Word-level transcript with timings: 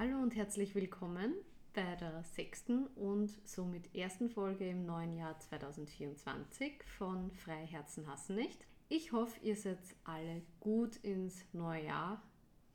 Hallo 0.00 0.18
und 0.18 0.36
herzlich 0.36 0.76
willkommen 0.76 1.34
bei 1.74 1.96
der 1.96 2.22
sechsten 2.22 2.86
und 2.86 3.32
somit 3.44 3.92
ersten 3.96 4.30
Folge 4.30 4.68
im 4.68 4.86
neuen 4.86 5.16
Jahr 5.16 5.36
2024 5.40 6.84
von 6.96 7.32
Frei 7.32 7.66
Herzen 7.66 8.06
hassen 8.06 8.36
nicht. 8.36 8.64
Ich 8.88 9.10
hoffe, 9.10 9.40
ihr 9.42 9.56
seid 9.56 9.80
alle 10.04 10.42
gut 10.60 10.94
ins 10.98 11.44
neue 11.52 11.86
Jahr 11.86 12.22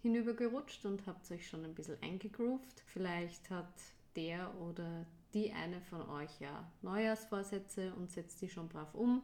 hinübergerutscht 0.01 0.83
und 0.86 1.07
habt 1.07 1.31
euch 1.31 1.47
schon 1.47 1.63
ein 1.63 1.73
bisschen 1.73 1.97
eingegroovt. 2.01 2.83
Vielleicht 2.88 3.50
hat 3.50 3.74
der 4.18 4.54
oder 4.60 5.05
die 5.34 5.54
eine 5.54 5.80
von 5.80 6.02
euch 6.10 6.42
ja 6.42 6.70
Neujahrsvorsätze 6.82 7.94
und 7.96 8.12
setzt 8.12 8.42
die 8.42 8.50
schon 8.50 8.68
brav 8.68 8.94
um. 8.94 9.24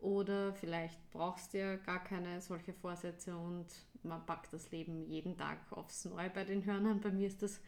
Oder 0.00 0.52
vielleicht 0.52 0.98
brauchst 1.12 1.54
du 1.54 1.58
ja 1.58 1.76
gar 1.76 2.02
keine 2.02 2.40
solche 2.40 2.72
Vorsätze 2.72 3.36
und 3.36 3.68
man 4.06 4.24
packt 4.26 4.52
das 4.52 4.70
Leben 4.70 5.06
jeden 5.06 5.36
Tag 5.36 5.58
aufs 5.70 6.04
Neue 6.04 6.30
bei 6.30 6.44
den 6.44 6.64
Hörnern. 6.64 7.00
Bei 7.00 7.10
mir 7.10 7.26
ist 7.26 7.42
das 7.42 7.60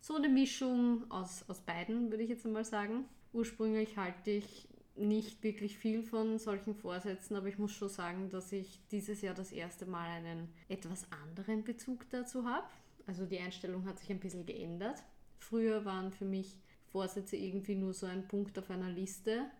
so 0.00 0.16
eine 0.16 0.28
Mischung 0.28 1.10
aus, 1.10 1.44
aus 1.48 1.60
beiden, 1.60 2.10
würde 2.10 2.22
ich 2.22 2.30
jetzt 2.30 2.46
einmal 2.46 2.64
sagen. 2.64 3.04
Ursprünglich 3.32 3.96
halte 3.96 4.30
ich 4.30 4.68
nicht 4.96 5.42
wirklich 5.42 5.76
viel 5.76 6.02
von 6.02 6.38
solchen 6.38 6.74
Vorsätzen, 6.74 7.36
aber 7.36 7.48
ich 7.48 7.58
muss 7.58 7.72
schon 7.72 7.88
sagen, 7.88 8.30
dass 8.30 8.52
ich 8.52 8.80
dieses 8.90 9.20
Jahr 9.20 9.34
das 9.34 9.52
erste 9.52 9.86
Mal 9.86 10.08
einen 10.08 10.48
etwas 10.68 11.06
anderen 11.12 11.64
Bezug 11.64 12.08
dazu 12.10 12.44
habe. 12.46 12.66
Also 13.06 13.26
die 13.26 13.38
Einstellung 13.38 13.84
hat 13.84 13.98
sich 13.98 14.10
ein 14.10 14.20
bisschen 14.20 14.46
geändert. 14.46 15.02
Früher 15.38 15.84
waren 15.84 16.12
für 16.12 16.24
mich 16.24 16.56
Vorsätze 16.86 17.36
irgendwie 17.36 17.74
nur 17.74 17.92
so 17.92 18.06
ein 18.06 18.26
Punkt 18.26 18.58
auf 18.58 18.70
einer 18.70 18.88
Liste, 18.90 19.50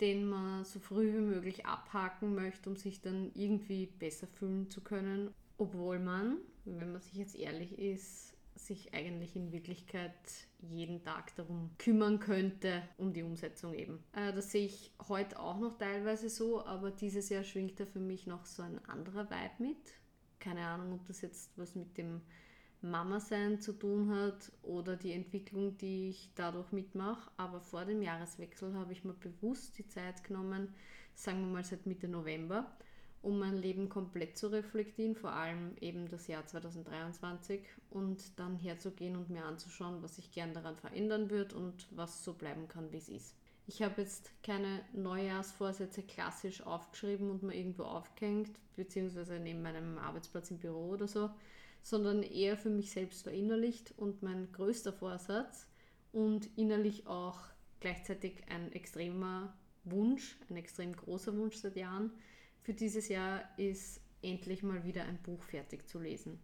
den 0.00 0.28
man 0.28 0.64
so 0.64 0.78
früh 0.78 1.12
wie 1.14 1.20
möglich 1.20 1.66
abhaken 1.66 2.34
möchte, 2.34 2.70
um 2.70 2.76
sich 2.76 3.00
dann 3.00 3.32
irgendwie 3.34 3.86
besser 3.86 4.26
fühlen 4.26 4.70
zu 4.70 4.82
können. 4.82 5.34
Obwohl 5.58 5.98
man, 5.98 6.38
wenn 6.64 6.92
man 6.92 7.00
sich 7.00 7.14
jetzt 7.14 7.36
ehrlich 7.36 7.78
ist, 7.78 8.36
sich 8.58 8.94
eigentlich 8.94 9.36
in 9.36 9.52
Wirklichkeit 9.52 10.14
jeden 10.60 11.02
Tag 11.02 11.34
darum 11.36 11.70
kümmern 11.78 12.18
könnte, 12.18 12.82
um 12.96 13.12
die 13.12 13.22
Umsetzung 13.22 13.74
eben. 13.74 14.02
Äh, 14.12 14.32
das 14.32 14.50
sehe 14.50 14.66
ich 14.66 14.92
heute 15.08 15.38
auch 15.38 15.58
noch 15.58 15.78
teilweise 15.78 16.28
so, 16.28 16.64
aber 16.64 16.90
dieses 16.90 17.28
Jahr 17.28 17.44
schwingt 17.44 17.78
da 17.78 17.86
für 17.86 18.00
mich 18.00 18.26
noch 18.26 18.46
so 18.46 18.62
ein 18.62 18.82
anderer 18.86 19.30
Vibe 19.30 19.68
mit. 19.68 19.94
Keine 20.38 20.66
Ahnung, 20.66 20.94
ob 20.94 21.06
das 21.06 21.20
jetzt 21.20 21.56
was 21.58 21.74
mit 21.74 21.96
dem 21.98 22.22
Mama-Sein 22.82 23.60
zu 23.60 23.72
tun 23.72 24.10
hat 24.10 24.52
oder 24.62 24.96
die 24.96 25.12
Entwicklung, 25.12 25.76
die 25.78 26.10
ich 26.10 26.30
dadurch 26.34 26.72
mitmache. 26.72 27.30
Aber 27.36 27.60
vor 27.60 27.84
dem 27.84 28.02
Jahreswechsel 28.02 28.74
habe 28.74 28.92
ich 28.92 29.04
mir 29.04 29.14
bewusst 29.14 29.78
die 29.78 29.88
Zeit 29.88 30.24
genommen, 30.24 30.74
sagen 31.14 31.40
wir 31.40 31.46
mal 31.46 31.64
seit 31.64 31.86
Mitte 31.86 32.08
November, 32.08 32.76
um 33.26 33.40
mein 33.40 33.56
Leben 33.56 33.88
komplett 33.88 34.38
zu 34.38 34.46
reflektieren, 34.52 35.16
vor 35.16 35.32
allem 35.32 35.74
eben 35.80 36.08
das 36.08 36.28
Jahr 36.28 36.46
2023 36.46 37.60
und 37.90 38.38
dann 38.38 38.56
herzugehen 38.56 39.16
und 39.16 39.30
mir 39.30 39.44
anzuschauen, 39.44 40.00
was 40.00 40.16
ich 40.18 40.30
gern 40.30 40.54
daran 40.54 40.76
verändern 40.76 41.28
würde 41.28 41.56
und 41.56 41.88
was 41.90 42.22
so 42.22 42.34
bleiben 42.34 42.68
kann, 42.68 42.92
wie 42.92 42.98
es 42.98 43.08
ist. 43.08 43.34
Ich 43.66 43.82
habe 43.82 44.00
jetzt 44.02 44.30
keine 44.44 44.80
Neujahrsvorsätze 44.92 46.04
klassisch 46.04 46.62
aufgeschrieben 46.62 47.28
und 47.28 47.42
mir 47.42 47.56
irgendwo 47.56 47.82
aufgehängt, 47.82 48.60
beziehungsweise 48.76 49.40
neben 49.40 49.60
meinem 49.60 49.98
Arbeitsplatz 49.98 50.52
im 50.52 50.58
Büro 50.58 50.90
oder 50.90 51.08
so, 51.08 51.28
sondern 51.82 52.22
eher 52.22 52.56
für 52.56 52.70
mich 52.70 52.92
selbst 52.92 53.24
verinnerlicht 53.24 53.92
und 53.96 54.22
mein 54.22 54.52
größter 54.52 54.92
Vorsatz 54.92 55.66
und 56.12 56.48
innerlich 56.56 57.08
auch 57.08 57.40
gleichzeitig 57.80 58.44
ein 58.48 58.70
extremer 58.70 59.52
Wunsch, 59.82 60.36
ein 60.48 60.56
extrem 60.56 60.94
großer 60.94 61.36
Wunsch 61.36 61.56
seit 61.56 61.74
Jahren, 61.74 62.12
für 62.66 62.74
dieses 62.74 63.08
Jahr 63.08 63.48
ist 63.58 64.00
endlich 64.22 64.64
mal 64.64 64.84
wieder 64.84 65.04
ein 65.04 65.18
Buch 65.22 65.40
fertig 65.44 65.88
zu 65.88 66.00
lesen. 66.00 66.40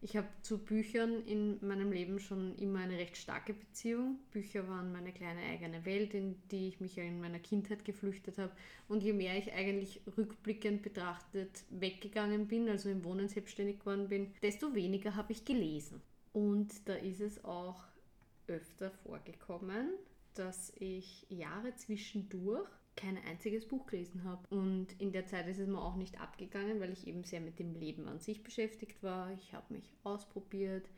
Ich 0.00 0.16
habe 0.16 0.28
zu 0.42 0.58
Büchern 0.58 1.26
in 1.26 1.66
meinem 1.66 1.90
Leben 1.90 2.20
schon 2.20 2.56
immer 2.58 2.78
eine 2.78 2.96
recht 2.96 3.16
starke 3.16 3.54
Beziehung. 3.54 4.20
Bücher 4.30 4.68
waren 4.68 4.92
meine 4.92 5.12
kleine 5.12 5.40
eigene 5.40 5.84
Welt, 5.84 6.14
in 6.14 6.36
die 6.52 6.68
ich 6.68 6.78
mich 6.78 6.94
ja 6.94 7.02
in 7.02 7.20
meiner 7.20 7.40
Kindheit 7.40 7.84
geflüchtet 7.84 8.38
habe. 8.38 8.52
Und 8.86 9.02
je 9.02 9.14
mehr 9.14 9.36
ich 9.36 9.52
eigentlich 9.52 10.00
rückblickend 10.16 10.82
betrachtet 10.82 11.64
weggegangen 11.70 12.46
bin, 12.46 12.68
also 12.68 12.88
im 12.88 13.02
Wohnen 13.02 13.28
selbstständig 13.28 13.80
geworden 13.80 14.08
bin, 14.08 14.32
desto 14.42 14.76
weniger 14.76 15.16
habe 15.16 15.32
ich 15.32 15.44
gelesen. 15.44 16.00
Und 16.32 16.88
da 16.88 16.94
ist 16.94 17.20
es 17.20 17.44
auch 17.44 17.82
öfter 18.46 18.92
vorgekommen, 18.92 19.88
dass 20.34 20.72
ich 20.76 21.26
Jahre 21.30 21.74
zwischendurch 21.74 22.68
kein 22.96 23.18
einziges 23.24 23.66
Buch 23.66 23.86
gelesen 23.86 24.24
habe. 24.24 24.46
Und 24.54 24.88
in 24.98 25.12
der 25.12 25.26
Zeit 25.26 25.46
ist 25.48 25.58
es 25.58 25.68
mir 25.68 25.80
auch 25.80 25.96
nicht 25.96 26.20
abgegangen, 26.20 26.80
weil 26.80 26.92
ich 26.92 27.06
eben 27.06 27.24
sehr 27.24 27.40
mit 27.40 27.58
dem 27.58 27.74
Leben 27.74 28.08
an 28.08 28.20
sich 28.20 28.42
beschäftigt 28.42 29.02
war. 29.02 29.32
Ich 29.32 29.52
habe 29.52 29.74
mich 29.74 29.92
ausprobiert, 30.04 30.88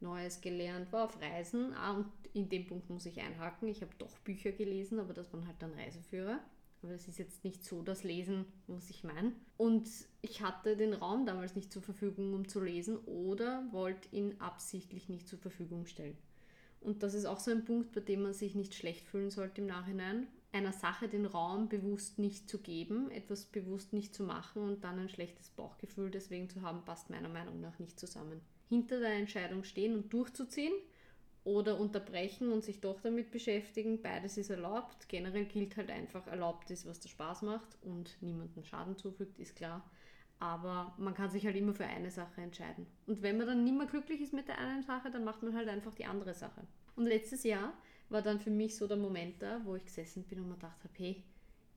Neues 0.00 0.40
gelernt, 0.40 0.92
war 0.92 1.04
auf 1.04 1.20
Reisen. 1.20 1.72
Ah, 1.74 1.92
und 1.96 2.06
in 2.32 2.48
dem 2.48 2.66
Punkt 2.66 2.90
muss 2.90 3.06
ich 3.06 3.20
einhaken. 3.20 3.68
Ich 3.68 3.80
habe 3.82 3.92
doch 3.98 4.18
Bücher 4.18 4.52
gelesen, 4.52 4.98
aber 4.98 5.14
das 5.14 5.32
waren 5.32 5.46
halt 5.46 5.60
dann 5.60 5.72
Reiseführer. 5.72 6.40
Aber 6.82 6.92
das 6.92 7.08
ist 7.08 7.18
jetzt 7.18 7.44
nicht 7.44 7.64
so 7.64 7.82
das 7.82 8.04
Lesen, 8.04 8.44
was 8.66 8.90
ich 8.90 9.04
meine. 9.04 9.32
Und 9.56 9.88
ich 10.20 10.42
hatte 10.42 10.76
den 10.76 10.92
Raum 10.92 11.24
damals 11.24 11.56
nicht 11.56 11.72
zur 11.72 11.80
Verfügung, 11.80 12.34
um 12.34 12.46
zu 12.46 12.60
lesen 12.60 12.98
oder 13.06 13.66
wollte 13.70 14.14
ihn 14.14 14.38
absichtlich 14.38 15.08
nicht 15.08 15.26
zur 15.26 15.38
Verfügung 15.38 15.86
stellen. 15.86 16.18
Und 16.82 17.02
das 17.02 17.14
ist 17.14 17.24
auch 17.24 17.40
so 17.40 17.50
ein 17.50 17.64
Punkt, 17.64 17.92
bei 17.92 18.00
dem 18.00 18.22
man 18.22 18.34
sich 18.34 18.54
nicht 18.54 18.74
schlecht 18.74 19.06
fühlen 19.06 19.30
sollte 19.30 19.62
im 19.62 19.66
Nachhinein, 19.66 20.26
einer 20.54 20.72
Sache 20.72 21.08
den 21.08 21.26
Raum 21.26 21.68
bewusst 21.68 22.18
nicht 22.18 22.48
zu 22.48 22.60
geben, 22.60 23.10
etwas 23.10 23.44
bewusst 23.46 23.92
nicht 23.92 24.14
zu 24.14 24.22
machen 24.22 24.62
und 24.62 24.84
dann 24.84 24.98
ein 24.98 25.08
schlechtes 25.08 25.50
Bauchgefühl 25.50 26.10
deswegen 26.10 26.48
zu 26.48 26.62
haben, 26.62 26.84
passt 26.84 27.10
meiner 27.10 27.28
Meinung 27.28 27.60
nach 27.60 27.78
nicht 27.78 27.98
zusammen. 27.98 28.40
Hinter 28.68 29.00
der 29.00 29.12
Entscheidung 29.12 29.64
stehen 29.64 29.94
und 29.94 30.12
durchzuziehen 30.12 30.72
oder 31.42 31.78
unterbrechen 31.78 32.52
und 32.52 32.64
sich 32.64 32.80
doch 32.80 33.00
damit 33.00 33.30
beschäftigen, 33.30 34.00
beides 34.00 34.38
ist 34.38 34.50
erlaubt. 34.50 35.08
Generell 35.08 35.44
gilt 35.44 35.76
halt 35.76 35.90
einfach, 35.90 36.26
erlaubt 36.26 36.70
ist, 36.70 36.86
was 36.86 37.00
der 37.00 37.10
Spaß 37.10 37.42
macht 37.42 37.76
und 37.82 38.16
niemanden 38.22 38.64
Schaden 38.64 38.96
zufügt, 38.96 39.38
ist 39.38 39.56
klar. 39.56 39.84
Aber 40.38 40.94
man 40.98 41.14
kann 41.14 41.30
sich 41.30 41.44
halt 41.46 41.56
immer 41.56 41.74
für 41.74 41.86
eine 41.86 42.10
Sache 42.10 42.40
entscheiden. 42.40 42.86
Und 43.06 43.22
wenn 43.22 43.38
man 43.38 43.46
dann 43.46 43.64
nicht 43.64 43.76
mehr 43.76 43.86
glücklich 43.86 44.20
ist 44.20 44.32
mit 44.32 44.48
der 44.48 44.58
einen 44.58 44.82
Sache, 44.82 45.10
dann 45.10 45.24
macht 45.24 45.42
man 45.42 45.54
halt 45.54 45.68
einfach 45.68 45.94
die 45.94 46.06
andere 46.06 46.34
Sache. 46.34 46.66
Und 46.96 47.06
letztes 47.06 47.44
Jahr 47.44 47.72
war 48.08 48.22
dann 48.22 48.40
für 48.40 48.50
mich 48.50 48.76
so 48.76 48.86
der 48.86 48.96
Moment 48.96 49.40
da, 49.42 49.60
wo 49.64 49.74
ich 49.76 49.84
gesessen 49.84 50.24
bin 50.24 50.40
und 50.40 50.48
mir 50.48 50.54
gedacht 50.54 50.82
habe, 50.84 50.94
hey, 50.96 51.22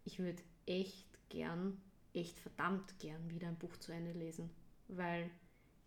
ich 0.06 0.20
würde 0.20 0.42
echt 0.66 1.08
gern, 1.30 1.82
echt 2.14 2.38
verdammt 2.40 2.98
gern 3.00 3.30
wieder 3.30 3.48
ein 3.48 3.58
Buch 3.58 3.76
zu 3.78 3.92
Ende 3.92 4.12
lesen. 4.12 4.50
Weil 4.88 5.30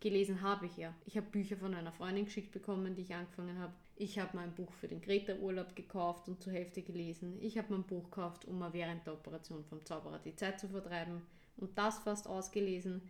gelesen 0.00 0.40
habe 0.42 0.66
ich 0.66 0.76
ja. 0.76 0.94
Ich 1.06 1.16
habe 1.16 1.26
Bücher 1.26 1.56
von 1.56 1.74
einer 1.74 1.92
Freundin 1.92 2.24
geschickt 2.24 2.52
bekommen, 2.52 2.94
die 2.94 3.02
ich 3.02 3.14
angefangen 3.14 3.58
habe. 3.58 3.72
Ich 3.96 4.18
habe 4.18 4.36
mein 4.36 4.54
Buch 4.54 4.72
für 4.72 4.88
den 4.88 5.02
Greta-Urlaub 5.02 5.76
gekauft 5.76 6.28
und 6.28 6.42
zur 6.42 6.54
Hälfte 6.54 6.82
gelesen. 6.82 7.38
Ich 7.40 7.58
habe 7.58 7.72
mein 7.72 7.84
Buch 7.84 8.04
gekauft, 8.04 8.46
um 8.46 8.58
mal 8.58 8.72
während 8.72 9.06
der 9.06 9.12
Operation 9.12 9.64
vom 9.64 9.84
Zauberer 9.84 10.18
die 10.18 10.36
Zeit 10.36 10.58
zu 10.58 10.68
vertreiben 10.68 11.20
und 11.58 11.76
das 11.76 11.98
fast 11.98 12.26
ausgelesen. 12.26 13.02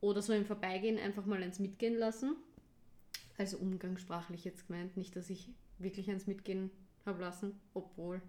Oder 0.00 0.22
so 0.22 0.32
im 0.32 0.46
Vorbeigehen 0.46 0.98
einfach 0.98 1.26
mal 1.26 1.42
eins 1.42 1.58
mitgehen 1.58 1.98
lassen. 1.98 2.36
Also 3.36 3.58
umgangssprachlich 3.58 4.44
jetzt 4.44 4.66
gemeint, 4.66 4.96
nicht, 4.96 5.14
dass 5.16 5.28
ich 5.28 5.50
wirklich 5.78 6.10
eins 6.10 6.26
mitgehen 6.26 6.70
habe 7.06 7.20
lassen, 7.20 7.58
obwohl, 7.74 8.20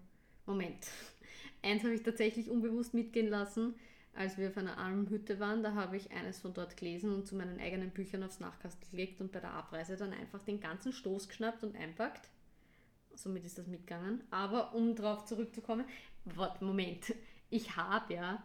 Moment, 0.46 0.86
eins 1.62 1.82
habe 1.82 1.94
ich 1.94 2.02
tatsächlich 2.02 2.50
unbewusst 2.50 2.94
mitgehen 2.94 3.28
lassen, 3.28 3.74
als 4.14 4.38
wir 4.38 4.48
auf 4.48 4.56
einer 4.56 4.78
Almhütte 4.78 5.38
waren, 5.38 5.62
da 5.62 5.74
habe 5.74 5.96
ich 5.96 6.10
eines 6.10 6.40
von 6.40 6.52
dort 6.52 6.76
gelesen 6.76 7.14
und 7.14 7.26
zu 7.26 7.36
meinen 7.36 7.60
eigenen 7.60 7.90
Büchern 7.90 8.22
aufs 8.22 8.40
Nachkastel 8.40 8.90
gelegt 8.90 9.20
und 9.20 9.30
bei 9.32 9.40
der 9.40 9.52
Abreise 9.52 9.96
dann 9.96 10.12
einfach 10.12 10.42
den 10.42 10.60
ganzen 10.60 10.92
Stoß 10.92 11.28
geschnappt 11.28 11.62
und 11.62 11.76
einpackt. 11.76 12.28
Somit 13.14 13.44
ist 13.44 13.58
das 13.58 13.66
mitgegangen. 13.66 14.22
Aber 14.30 14.74
um 14.74 14.94
darauf 14.94 15.24
zurückzukommen, 15.26 15.84
Moment, 16.60 17.14
ich 17.50 17.76
habe 17.76 18.14
ja 18.14 18.42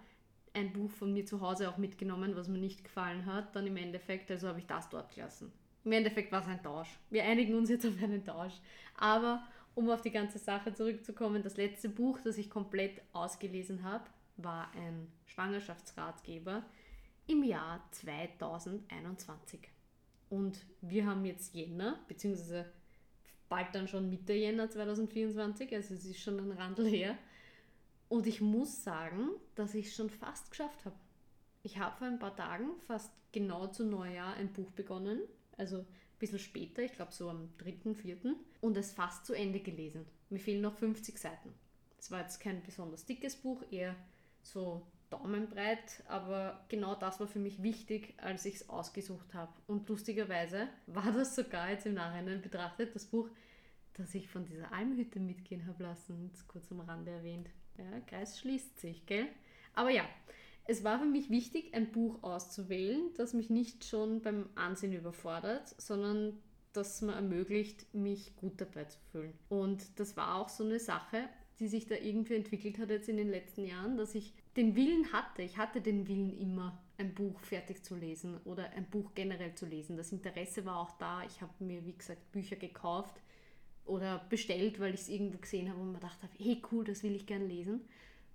ein 0.53 0.71
Buch 0.71 0.91
von 0.91 1.13
mir 1.13 1.25
zu 1.25 1.41
Hause 1.41 1.69
auch 1.69 1.77
mitgenommen, 1.77 2.35
was 2.35 2.47
mir 2.47 2.57
nicht 2.57 2.83
gefallen 2.83 3.25
hat, 3.25 3.55
dann 3.55 3.67
im 3.67 3.77
Endeffekt, 3.77 4.31
also 4.31 4.47
habe 4.47 4.59
ich 4.59 4.65
das 4.65 4.89
dort 4.89 5.13
gelassen. 5.13 5.51
Im 5.85 5.91
Endeffekt 5.91 6.31
war 6.31 6.41
es 6.41 6.47
ein 6.47 6.61
Tausch. 6.63 6.89
Wir 7.11 7.23
einigen 7.23 7.55
uns 7.55 7.69
jetzt 7.69 7.85
auf 7.85 8.01
einen 8.01 8.25
Tausch. 8.25 8.53
Aber 8.97 9.43
um 9.75 9.89
auf 9.89 10.01
die 10.01 10.11
ganze 10.11 10.39
Sache 10.39 10.73
zurückzukommen, 10.73 11.43
das 11.43 11.57
letzte 11.57 11.89
Buch, 11.89 12.19
das 12.23 12.37
ich 12.37 12.49
komplett 12.49 13.01
ausgelesen 13.13 13.83
habe, 13.83 14.05
war 14.37 14.71
ein 14.73 15.11
Schwangerschaftsratgeber 15.27 16.65
im 17.27 17.43
Jahr 17.43 17.87
2021. 17.91 19.59
Und 20.29 20.65
wir 20.81 21.05
haben 21.05 21.23
jetzt 21.23 21.53
Jänner, 21.53 21.99
beziehungsweise 22.07 22.65
bald 23.47 23.73
dann 23.73 23.87
schon 23.87 24.09
Mitte 24.09 24.33
Jänner 24.33 24.69
2024, 24.69 25.73
also 25.73 25.93
es 25.93 26.05
ist 26.05 26.19
schon 26.19 26.39
ein 26.39 26.51
Randl 26.51 26.87
her. 26.87 27.15
Und 28.09 28.25
ich 28.25 28.41
muss 28.41 28.83
sagen, 28.83 29.29
dass 29.53 29.75
ich 29.75 29.87
es 29.87 29.95
schon 29.95 30.09
fast 30.09 30.49
geschafft 30.49 30.83
habe. 30.85 30.95
Ich 31.63 31.77
habe 31.77 31.97
vor 31.97 32.07
ein 32.07 32.19
paar 32.19 32.35
Tagen, 32.35 32.69
fast 32.87 33.11
genau 33.31 33.67
zu 33.67 33.85
Neujahr, 33.85 34.35
ein 34.35 34.53
Buch 34.53 34.71
begonnen, 34.71 35.21
also 35.57 35.79
ein 35.79 36.19
bisschen 36.19 36.39
später, 36.39 36.81
ich 36.81 36.93
glaube 36.93 37.11
so 37.11 37.29
am 37.29 37.49
3., 37.57 37.93
4. 37.93 38.17
und 38.61 38.77
es 38.77 38.93
fast 38.93 39.25
zu 39.25 39.33
Ende 39.33 39.59
gelesen. 39.59 40.05
Mir 40.29 40.39
fehlen 40.39 40.61
noch 40.61 40.75
50 40.75 41.17
Seiten. 41.17 41.53
Es 41.97 42.11
war 42.11 42.21
jetzt 42.21 42.39
kein 42.39 42.61
besonders 42.63 43.05
dickes 43.05 43.35
Buch, 43.35 43.63
eher 43.71 43.95
so 44.41 44.85
daumenbreit, 45.09 46.03
aber 46.07 46.65
genau 46.69 46.95
das 46.95 47.19
war 47.19 47.27
für 47.27 47.39
mich 47.39 47.61
wichtig, 47.61 48.13
als 48.17 48.45
ich 48.45 48.55
es 48.55 48.69
ausgesucht 48.69 49.33
habe. 49.33 49.53
Und 49.67 49.87
lustigerweise 49.89 50.67
war 50.87 51.11
das 51.11 51.35
sogar 51.35 51.69
jetzt 51.69 51.85
im 51.85 51.95
Nachhinein 51.95 52.41
betrachtet, 52.41 52.95
das 52.95 53.05
Buch, 53.05 53.29
das 53.93 54.13
ich 54.13 54.27
von 54.27 54.45
dieser 54.45 54.71
Almhütte 54.73 55.19
mitgehen 55.19 55.65
habe 55.67 55.83
lassen, 55.83 56.31
kurz 56.47 56.71
am 56.71 56.81
Rande 56.81 57.11
erwähnt. 57.11 57.49
Ja, 57.77 57.99
Kreis 58.01 58.39
schließt 58.39 58.79
sich, 58.79 59.05
gell? 59.05 59.27
Aber 59.73 59.89
ja, 59.89 60.05
es 60.65 60.83
war 60.83 60.99
für 60.99 61.05
mich 61.05 61.29
wichtig, 61.29 61.73
ein 61.73 61.91
Buch 61.91 62.23
auszuwählen, 62.23 63.11
das 63.17 63.33
mich 63.33 63.49
nicht 63.49 63.85
schon 63.85 64.21
beim 64.21 64.49
Ansehen 64.55 64.93
überfordert, 64.93 65.75
sondern 65.79 66.37
das 66.73 67.01
mir 67.01 67.13
ermöglicht, 67.13 67.93
mich 67.93 68.35
gut 68.35 68.59
dabei 68.59 68.85
zu 68.85 68.99
fühlen. 69.11 69.33
Und 69.47 69.99
das 69.99 70.17
war 70.17 70.35
auch 70.35 70.49
so 70.49 70.63
eine 70.63 70.79
Sache, 70.79 71.29
die 71.59 71.67
sich 71.67 71.85
da 71.85 71.95
irgendwie 71.95 72.35
entwickelt 72.35 72.79
hat 72.79 72.89
jetzt 72.89 73.07
in 73.07 73.17
den 73.17 73.29
letzten 73.29 73.65
Jahren, 73.65 73.95
dass 73.95 74.15
ich 74.15 74.33
den 74.57 74.75
Willen 74.75 75.13
hatte. 75.13 75.41
Ich 75.41 75.57
hatte 75.57 75.81
den 75.81 76.07
Willen 76.07 76.37
immer, 76.37 76.81
ein 76.97 77.13
Buch 77.13 77.39
fertig 77.41 77.83
zu 77.83 77.95
lesen 77.95 78.39
oder 78.45 78.71
ein 78.71 78.89
Buch 78.89 79.11
generell 79.15 79.53
zu 79.53 79.65
lesen. 79.65 79.97
Das 79.97 80.11
Interesse 80.11 80.65
war 80.65 80.79
auch 80.79 80.97
da. 80.97 81.23
Ich 81.25 81.41
habe 81.41 81.51
mir, 81.59 81.85
wie 81.85 81.93
gesagt, 81.93 82.31
Bücher 82.31 82.55
gekauft 82.55 83.21
oder 83.85 84.25
bestellt, 84.29 84.79
weil 84.79 84.93
ich 84.93 85.01
es 85.01 85.09
irgendwo 85.09 85.37
gesehen 85.37 85.69
habe 85.69 85.79
und 85.79 85.91
mir 85.91 85.99
gedacht 85.99 86.23
habe, 86.23 86.33
hey 86.37 86.61
cool, 86.71 86.83
das 86.85 87.03
will 87.03 87.15
ich 87.15 87.25
gern 87.25 87.47
lesen. 87.47 87.81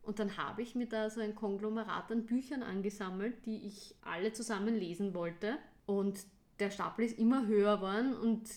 Und 0.03 0.19
dann 0.19 0.37
habe 0.37 0.63
ich 0.63 0.75
mir 0.75 0.87
da 0.87 1.11
so 1.11 1.21
ein 1.21 1.35
Konglomerat 1.35 2.11
an 2.11 2.27
Büchern 2.27 2.63
angesammelt, 2.63 3.45
die 3.47 3.67
ich 3.67 3.95
alle 4.03 4.33
zusammen 4.33 4.75
lesen 4.75 5.15
wollte. 5.15 5.59
Und 5.87 6.21
der 6.59 6.71
Stapel 6.71 7.05
ist 7.05 7.19
immer 7.19 7.47
höher 7.47 7.77
geworden 7.77 8.15
und 8.15 8.49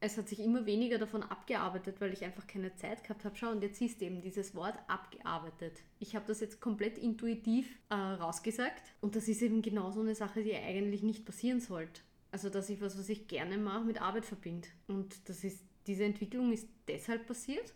es 0.00 0.16
hat 0.16 0.28
sich 0.28 0.38
immer 0.38 0.64
weniger 0.64 0.98
davon 0.98 1.22
abgearbeitet, 1.22 2.00
weil 2.00 2.12
ich 2.12 2.24
einfach 2.24 2.46
keine 2.46 2.74
Zeit 2.76 3.02
gehabt 3.02 3.24
habe. 3.24 3.36
Schau, 3.36 3.50
und 3.50 3.62
jetzt 3.62 3.78
siehst 3.78 4.00
du 4.00 4.04
eben 4.04 4.20
dieses 4.20 4.54
Wort 4.54 4.78
abgearbeitet. 4.86 5.80
Ich 5.98 6.14
habe 6.14 6.24
das 6.26 6.40
jetzt 6.40 6.60
komplett 6.60 6.98
intuitiv 6.98 7.78
äh, 7.88 7.94
rausgesagt 7.94 8.94
und 9.00 9.16
das 9.16 9.26
ist 9.26 9.42
eben 9.42 9.60
genau 9.60 9.90
so 9.90 10.00
eine 10.00 10.14
Sache, 10.14 10.42
die 10.42 10.54
eigentlich 10.54 11.02
nicht 11.02 11.24
passieren 11.24 11.60
sollte. 11.60 12.02
Also, 12.30 12.50
dass 12.50 12.68
ich 12.68 12.80
was, 12.80 12.98
was 12.98 13.08
ich 13.08 13.26
gerne 13.26 13.56
mache, 13.56 13.84
mit 13.84 14.00
Arbeit 14.00 14.26
verbinde. 14.26 14.68
Und 14.86 15.28
das 15.28 15.44
ist, 15.44 15.64
diese 15.86 16.04
Entwicklung 16.04 16.52
ist 16.52 16.68
deshalb 16.86 17.26
passiert, 17.26 17.74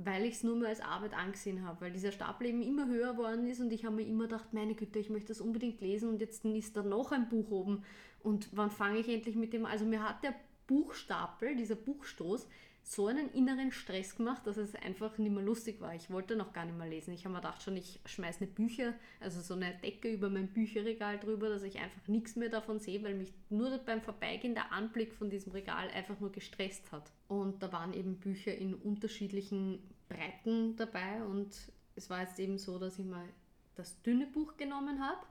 weil 0.00 0.24
ich 0.24 0.34
es 0.34 0.44
nur 0.44 0.54
mehr 0.54 0.68
als 0.68 0.80
Arbeit 0.80 1.12
angesehen 1.12 1.66
habe, 1.66 1.80
weil 1.80 1.92
dieser 1.92 2.12
Stapel 2.12 2.46
eben 2.46 2.62
immer 2.62 2.86
höher 2.86 3.14
geworden 3.14 3.48
ist 3.48 3.60
und 3.60 3.72
ich 3.72 3.84
habe 3.84 3.96
mir 3.96 4.06
immer 4.06 4.24
gedacht, 4.24 4.52
meine 4.52 4.76
Güte, 4.76 5.00
ich 5.00 5.10
möchte 5.10 5.28
das 5.28 5.40
unbedingt 5.40 5.80
lesen 5.80 6.08
und 6.08 6.20
jetzt 6.20 6.44
ist 6.44 6.76
da 6.76 6.84
noch 6.84 7.10
ein 7.10 7.28
Buch 7.28 7.50
oben. 7.50 7.82
Und 8.22 8.48
wann 8.52 8.70
fange 8.70 9.00
ich 9.00 9.08
endlich 9.08 9.34
mit 9.34 9.52
dem, 9.52 9.66
also 9.66 9.84
mir 9.84 10.08
hat 10.08 10.22
der 10.22 10.34
Buchstapel, 10.68 11.56
dieser 11.56 11.74
Buchstoß, 11.74 12.46
so 12.88 13.06
einen 13.06 13.30
inneren 13.32 13.70
Stress 13.70 14.16
gemacht, 14.16 14.46
dass 14.46 14.56
es 14.56 14.74
einfach 14.74 15.18
nicht 15.18 15.30
mehr 15.30 15.42
lustig 15.42 15.78
war. 15.82 15.94
Ich 15.94 16.08
wollte 16.08 16.36
noch 16.36 16.54
gar 16.54 16.64
nicht 16.64 16.78
mehr 16.78 16.88
lesen. 16.88 17.12
Ich 17.12 17.26
habe 17.26 17.34
mir 17.34 17.40
gedacht 17.40 17.62
schon, 17.62 17.76
ich 17.76 18.00
schmeiße 18.06 18.40
eine 18.40 18.50
Bücher, 18.50 18.94
also 19.20 19.42
so 19.42 19.52
eine 19.52 19.74
Decke 19.74 20.10
über 20.10 20.30
mein 20.30 20.48
Bücherregal 20.48 21.18
drüber, 21.18 21.50
dass 21.50 21.62
ich 21.64 21.78
einfach 21.78 22.08
nichts 22.08 22.34
mehr 22.34 22.48
davon 22.48 22.78
sehe, 22.78 23.02
weil 23.02 23.14
mich 23.14 23.34
nur 23.50 23.76
beim 23.76 24.00
Vorbeigehen 24.00 24.54
der 24.54 24.72
Anblick 24.72 25.12
von 25.12 25.28
diesem 25.28 25.52
Regal 25.52 25.90
einfach 25.90 26.18
nur 26.18 26.32
gestresst 26.32 26.90
hat. 26.90 27.12
Und 27.28 27.62
da 27.62 27.70
waren 27.72 27.92
eben 27.92 28.16
Bücher 28.16 28.54
in 28.54 28.74
unterschiedlichen 28.74 29.80
Breiten 30.08 30.74
dabei 30.76 31.22
und 31.24 31.54
es 31.94 32.08
war 32.08 32.22
jetzt 32.22 32.40
eben 32.40 32.56
so, 32.56 32.78
dass 32.78 32.98
ich 32.98 33.04
mal 33.04 33.28
das 33.74 34.00
dünne 34.00 34.26
Buch 34.26 34.56
genommen 34.56 35.00
habe, 35.00 35.26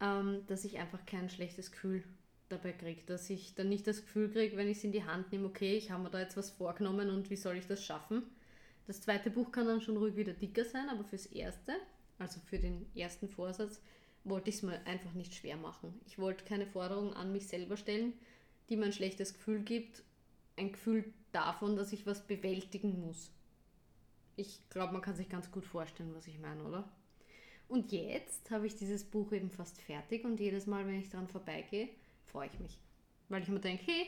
ähm, 0.00 0.46
dass 0.48 0.66
ich 0.66 0.78
einfach 0.78 1.06
kein 1.06 1.30
schlechtes 1.30 1.72
Gefühl 1.72 2.04
dabei 2.48 2.72
kriege, 2.72 3.02
dass 3.06 3.30
ich 3.30 3.54
dann 3.54 3.68
nicht 3.68 3.86
das 3.86 4.02
Gefühl 4.02 4.30
kriege, 4.30 4.56
wenn 4.56 4.68
ich 4.68 4.78
es 4.78 4.84
in 4.84 4.92
die 4.92 5.04
Hand 5.04 5.32
nehme, 5.32 5.46
okay, 5.46 5.76
ich 5.76 5.90
habe 5.90 6.02
mir 6.02 6.10
da 6.10 6.20
jetzt 6.20 6.36
was 6.36 6.50
vorgenommen 6.50 7.10
und 7.10 7.30
wie 7.30 7.36
soll 7.36 7.56
ich 7.56 7.66
das 7.66 7.84
schaffen. 7.84 8.22
Das 8.86 9.00
zweite 9.00 9.30
Buch 9.30 9.50
kann 9.50 9.66
dann 9.66 9.80
schon 9.80 9.96
ruhig 9.96 10.16
wieder 10.16 10.34
dicker 10.34 10.64
sein, 10.64 10.88
aber 10.88 11.04
fürs 11.04 11.26
erste, 11.26 11.74
also 12.18 12.40
für 12.46 12.58
den 12.58 12.86
ersten 12.94 13.28
Vorsatz, 13.28 13.80
wollte 14.24 14.50
ich 14.50 14.56
es 14.56 14.62
mir 14.62 14.84
einfach 14.86 15.12
nicht 15.14 15.34
schwer 15.34 15.56
machen. 15.56 16.00
Ich 16.06 16.18
wollte 16.18 16.44
keine 16.44 16.66
Forderung 16.66 17.14
an 17.14 17.32
mich 17.32 17.46
selber 17.46 17.76
stellen, 17.76 18.14
die 18.68 18.76
mir 18.76 18.86
ein 18.86 18.92
schlechtes 18.92 19.34
Gefühl 19.34 19.60
gibt, 19.60 20.02
ein 20.56 20.72
Gefühl 20.72 21.12
davon, 21.32 21.76
dass 21.76 21.92
ich 21.92 22.06
was 22.06 22.26
bewältigen 22.26 23.00
muss. 23.00 23.30
Ich 24.36 24.60
glaube, 24.70 24.92
man 24.92 25.02
kann 25.02 25.16
sich 25.16 25.28
ganz 25.28 25.50
gut 25.50 25.66
vorstellen, 25.66 26.14
was 26.14 26.26
ich 26.26 26.38
meine, 26.38 26.62
oder? 26.64 26.88
Und 27.68 27.92
jetzt 27.92 28.50
habe 28.50 28.66
ich 28.66 28.76
dieses 28.76 29.04
Buch 29.04 29.32
eben 29.32 29.50
fast 29.50 29.80
fertig 29.80 30.24
und 30.24 30.40
jedes 30.40 30.66
Mal, 30.66 30.86
wenn 30.86 31.00
ich 31.00 31.08
daran 31.08 31.28
vorbeigehe, 31.28 31.88
freue 32.26 32.48
ich 32.48 32.58
mich. 32.60 32.80
Weil 33.28 33.42
ich 33.42 33.48
mir 33.48 33.60
denke, 33.60 33.84
hey, 33.86 34.06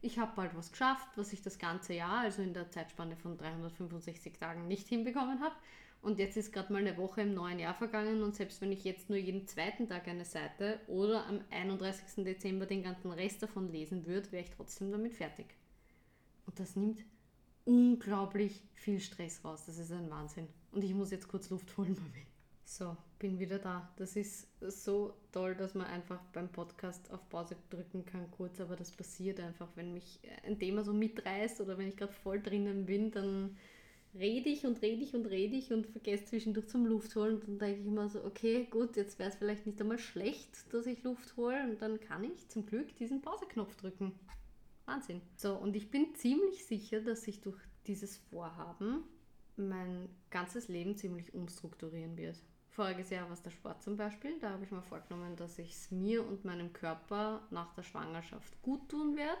ich 0.00 0.18
habe 0.18 0.32
bald 0.36 0.54
was 0.54 0.70
geschafft, 0.70 1.08
was 1.16 1.32
ich 1.32 1.42
das 1.42 1.58
ganze 1.58 1.94
Jahr, 1.94 2.20
also 2.20 2.42
in 2.42 2.54
der 2.54 2.70
Zeitspanne 2.70 3.16
von 3.16 3.36
365 3.36 4.38
Tagen, 4.38 4.68
nicht 4.68 4.86
hinbekommen 4.88 5.40
habe. 5.40 5.54
Und 6.00 6.20
jetzt 6.20 6.36
ist 6.36 6.52
gerade 6.52 6.72
mal 6.72 6.78
eine 6.78 6.96
Woche 6.96 7.22
im 7.22 7.34
neuen 7.34 7.58
Jahr 7.58 7.74
vergangen 7.74 8.22
und 8.22 8.36
selbst 8.36 8.60
wenn 8.60 8.70
ich 8.70 8.84
jetzt 8.84 9.10
nur 9.10 9.18
jeden 9.18 9.48
zweiten 9.48 9.88
Tag 9.88 10.06
eine 10.06 10.24
Seite 10.24 10.78
oder 10.86 11.26
am 11.26 11.40
31. 11.50 12.24
Dezember 12.24 12.66
den 12.66 12.84
ganzen 12.84 13.10
Rest 13.10 13.42
davon 13.42 13.72
lesen 13.72 14.06
würde, 14.06 14.30
wäre 14.30 14.44
ich 14.44 14.50
trotzdem 14.50 14.92
damit 14.92 15.14
fertig. 15.14 15.46
Und 16.46 16.60
das 16.60 16.76
nimmt 16.76 17.04
unglaublich 17.64 18.62
viel 18.74 19.00
Stress 19.00 19.44
raus. 19.44 19.64
Das 19.66 19.76
ist 19.76 19.90
ein 19.90 20.08
Wahnsinn. 20.08 20.46
Und 20.70 20.84
ich 20.84 20.94
muss 20.94 21.10
jetzt 21.10 21.28
kurz 21.28 21.50
Luft 21.50 21.76
holen 21.76 21.96
bei 21.96 22.18
mir. 22.18 22.27
So, 22.70 22.94
bin 23.18 23.38
wieder 23.38 23.58
da. 23.58 23.88
Das 23.96 24.14
ist 24.14 24.46
so 24.60 25.14
toll, 25.32 25.54
dass 25.54 25.74
man 25.74 25.86
einfach 25.86 26.20
beim 26.34 26.50
Podcast 26.50 27.10
auf 27.10 27.26
Pause 27.30 27.56
drücken 27.70 28.04
kann, 28.04 28.30
kurz, 28.30 28.60
aber 28.60 28.76
das 28.76 28.90
passiert 28.90 29.40
einfach, 29.40 29.68
wenn 29.74 29.94
mich 29.94 30.20
ein 30.44 30.58
Thema 30.58 30.84
so 30.84 30.92
mitreißt 30.92 31.62
oder 31.62 31.78
wenn 31.78 31.88
ich 31.88 31.96
gerade 31.96 32.12
voll 32.12 32.42
drinnen 32.42 32.84
bin, 32.84 33.10
dann 33.10 33.56
rede 34.14 34.50
ich 34.50 34.66
und 34.66 34.82
rede 34.82 35.02
ich 35.02 35.14
und 35.14 35.24
rede 35.24 35.56
ich 35.56 35.72
und 35.72 35.86
vergesse 35.86 36.26
zwischendurch 36.26 36.68
zum 36.68 36.84
Luft 36.84 37.16
holen 37.16 37.36
und 37.36 37.48
dann 37.48 37.58
denke 37.58 37.80
ich 37.80 37.86
immer 37.86 38.10
so, 38.10 38.22
okay, 38.22 38.68
gut, 38.70 38.96
jetzt 38.96 39.18
wäre 39.18 39.30
es 39.30 39.36
vielleicht 39.36 39.66
nicht 39.66 39.80
einmal 39.80 39.98
schlecht, 39.98 40.72
dass 40.72 40.84
ich 40.84 41.02
Luft 41.04 41.38
hole 41.38 41.64
und 41.64 41.80
dann 41.80 41.98
kann 42.00 42.22
ich 42.22 42.48
zum 42.48 42.66
Glück 42.66 42.94
diesen 42.96 43.22
Pauseknopf 43.22 43.76
drücken. 43.76 44.12
Wahnsinn. 44.84 45.22
So, 45.36 45.54
und 45.54 45.74
ich 45.74 45.90
bin 45.90 46.14
ziemlich 46.16 46.66
sicher, 46.66 47.00
dass 47.00 47.22
sich 47.22 47.40
durch 47.40 47.58
dieses 47.86 48.18
Vorhaben 48.30 49.04
mein 49.56 50.10
ganzes 50.28 50.68
Leben 50.68 50.96
ziemlich 50.98 51.32
umstrukturieren 51.32 52.18
wird. 52.18 52.36
Voriges 52.78 53.10
Jahr 53.10 53.26
war 53.26 53.32
es 53.32 53.42
der 53.42 53.50
Sport 53.50 53.82
zum 53.82 53.96
Beispiel. 53.96 54.38
Da 54.38 54.50
habe 54.50 54.62
ich 54.62 54.70
mir 54.70 54.82
vorgenommen, 54.82 55.34
dass 55.34 55.58
ich 55.58 55.72
es 55.72 55.90
mir 55.90 56.24
und 56.24 56.44
meinem 56.44 56.72
Körper 56.72 57.42
nach 57.50 57.74
der 57.74 57.82
Schwangerschaft 57.82 58.62
gut 58.62 58.88
tun 58.88 59.16
werde 59.16 59.40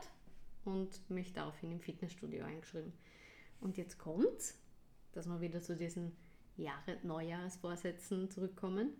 und 0.64 1.08
mich 1.08 1.34
daraufhin 1.34 1.70
im 1.70 1.78
Fitnessstudio 1.78 2.44
eingeschrieben. 2.44 2.92
Und 3.60 3.76
jetzt 3.76 3.96
kommt, 3.96 4.54
dass 5.12 5.28
wir 5.28 5.40
wieder 5.40 5.62
zu 5.62 5.76
diesen 5.76 6.16
Jahre 6.56 6.98
Neujahresvorsätzen 7.04 8.28
zurückkommen. 8.28 8.90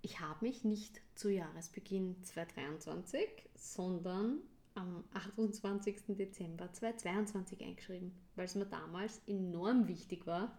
Ich 0.00 0.20
habe 0.20 0.46
mich 0.46 0.64
nicht 0.64 1.02
zu 1.14 1.28
Jahresbeginn 1.28 2.16
2023, 2.22 3.28
sondern 3.56 4.38
am 4.74 5.04
28. 5.12 6.16
Dezember 6.16 6.72
2022 6.72 7.62
eingeschrieben, 7.62 8.14
weil 8.36 8.46
es 8.46 8.54
mir 8.54 8.64
damals 8.64 9.20
enorm 9.26 9.86
wichtig 9.86 10.26
war, 10.26 10.56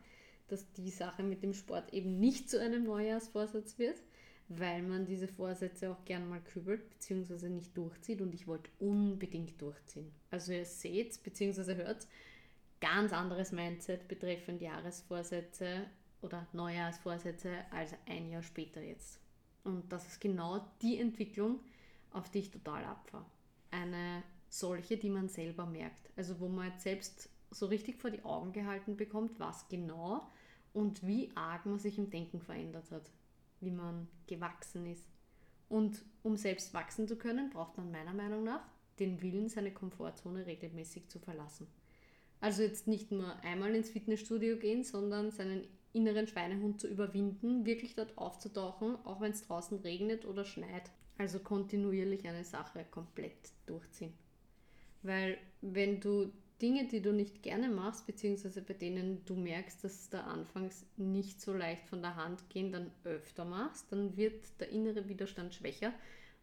dass 0.48 0.72
die 0.74 0.90
Sache 0.90 1.24
mit 1.24 1.44
dem 1.44 1.54
Sport 1.54 1.94
eben 1.94 2.20
nicht 2.20 2.50
zu 2.50 2.60
einem 2.60 2.84
Neujahrsvorsatz 2.84 3.78
wird, 3.78 4.02
weil 4.50 4.84
man 4.84 5.06
diese 5.06 5.28
Vorsätze 5.28 5.92
auch 5.92 6.06
gern 6.06 6.28
mal 6.28 6.42
kübelt 6.42 6.90
bzw. 6.90 7.50
nicht 7.50 7.76
durchzieht 7.76 8.22
und 8.22 8.34
ich 8.34 8.48
wollte 8.48 8.70
unbedingt 8.80 9.62
durchziehen. 9.62 10.12
Also 10.30 10.52
ihr 10.52 10.66
seht 10.66 11.24
bzw. 11.24 11.76
hört 11.76 12.08
ganz 12.82 13.14
anderes 13.14 13.52
Mindset 13.52 14.08
betreffend 14.08 14.62
Jahresvorsätze 14.62 15.86
oder 16.22 16.46
Neujahrsvorsätze 16.54 17.50
als 17.72 17.94
ein 18.06 18.30
Jahr 18.30 18.44
später 18.44 18.82
jetzt. 18.82 19.20
Und 19.64 19.92
das 19.92 20.06
ist 20.08 20.20
genau 20.20 20.66
die 20.82 21.00
Entwicklung, 21.00 21.60
auf 22.12 22.30
die 22.30 22.40
ich 22.40 22.52
total 22.52 22.84
abfahre. 22.84 23.26
Eine 23.72 24.24
solche, 24.50 24.98
die 24.98 25.10
man 25.10 25.30
selber 25.30 25.66
merkt. 25.66 26.10
Also 26.16 26.40
wo 26.40 26.48
man 26.48 26.72
jetzt 26.72 26.84
selbst 26.84 27.30
so 27.54 27.68
richtig 27.68 27.98
vor 27.98 28.10
die 28.10 28.24
Augen 28.24 28.52
gehalten 28.52 28.98
bekommt, 28.98 29.40
was 29.40 29.68
genau 29.68 30.28
und 30.74 31.06
wie 31.06 31.32
arg 31.36 31.66
man 31.66 31.80
sich 31.80 31.98
im 31.98 32.10
Denken 32.10 32.42
verändert 32.42 32.92
hat, 32.92 33.12
wie 33.62 33.72
man 33.72 34.08
gewachsen 34.28 34.86
ist. 34.86 35.06
Und 35.70 36.04
um 36.24 36.38
selbst 36.38 36.74
wachsen 36.74 37.08
zu 37.08 37.16
können, 37.16 37.50
braucht 37.50 37.78
man 37.78 37.92
meiner 37.92 38.14
Meinung 38.14 38.44
nach 38.44 38.64
den 39.00 39.22
Willen, 39.22 39.50
seine 39.50 39.72
Komfortzone 39.72 40.46
regelmäßig 40.46 41.10
zu 41.10 41.20
verlassen. 41.20 41.68
Also 42.40 42.62
jetzt 42.62 42.88
nicht 42.88 43.12
nur 43.12 43.36
einmal 43.40 43.74
ins 43.74 43.90
Fitnessstudio 43.90 44.58
gehen, 44.58 44.84
sondern 44.84 45.32
seinen 45.32 45.66
inneren 45.94 46.28
Schweinehund 46.28 46.82
zu 46.82 46.88
überwinden, 46.88 47.66
wirklich 47.66 47.96
dort 47.96 48.18
aufzutauchen, 48.18 48.98
auch 49.06 49.22
wenn 49.22 49.32
es 49.32 49.48
draußen 49.48 49.80
regnet 49.80 50.26
oder 50.26 50.44
schneit. 50.44 50.92
Also 51.18 51.40
kontinuierlich 51.40 52.28
eine 52.28 52.44
Sache 52.44 52.86
komplett 52.90 53.52
durchziehen. 53.66 54.14
Weil 55.04 55.38
wenn 55.62 56.00
du 56.00 56.34
Dinge, 56.64 56.88
die 56.88 57.02
du 57.02 57.12
nicht 57.12 57.44
gerne 57.44 57.68
machst, 57.68 58.08
beziehungsweise 58.08 58.62
bei 58.62 58.74
denen 58.74 59.26
du 59.26 59.36
merkst, 59.36 59.84
dass 59.84 60.10
da 60.10 60.22
anfangs 60.22 60.86
nicht 60.96 61.42
so 61.42 61.54
leicht 61.54 61.90
von 61.90 62.02
der 62.02 62.16
Hand 62.16 62.50
gehen, 62.50 62.72
dann 62.72 62.90
öfter 63.04 63.44
machst, 63.44 63.92
dann 63.92 64.16
wird 64.16 64.46
der 64.62 64.70
innere 64.70 65.10
Widerstand 65.10 65.54
schwächer 65.54 65.92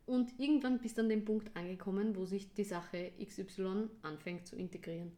und 0.05 0.39
irgendwann 0.39 0.79
bist 0.79 0.99
du 0.99 1.03
an 1.03 1.09
dem 1.09 1.25
Punkt 1.25 1.57
angekommen, 1.57 2.17
wo 2.17 2.27
sich 2.27 2.53
die 2.53 2.65
Sache 2.65 3.13
XY 3.25 3.89
anfängt 4.03 4.47
zu 4.47 4.57
integrieren. 4.57 5.13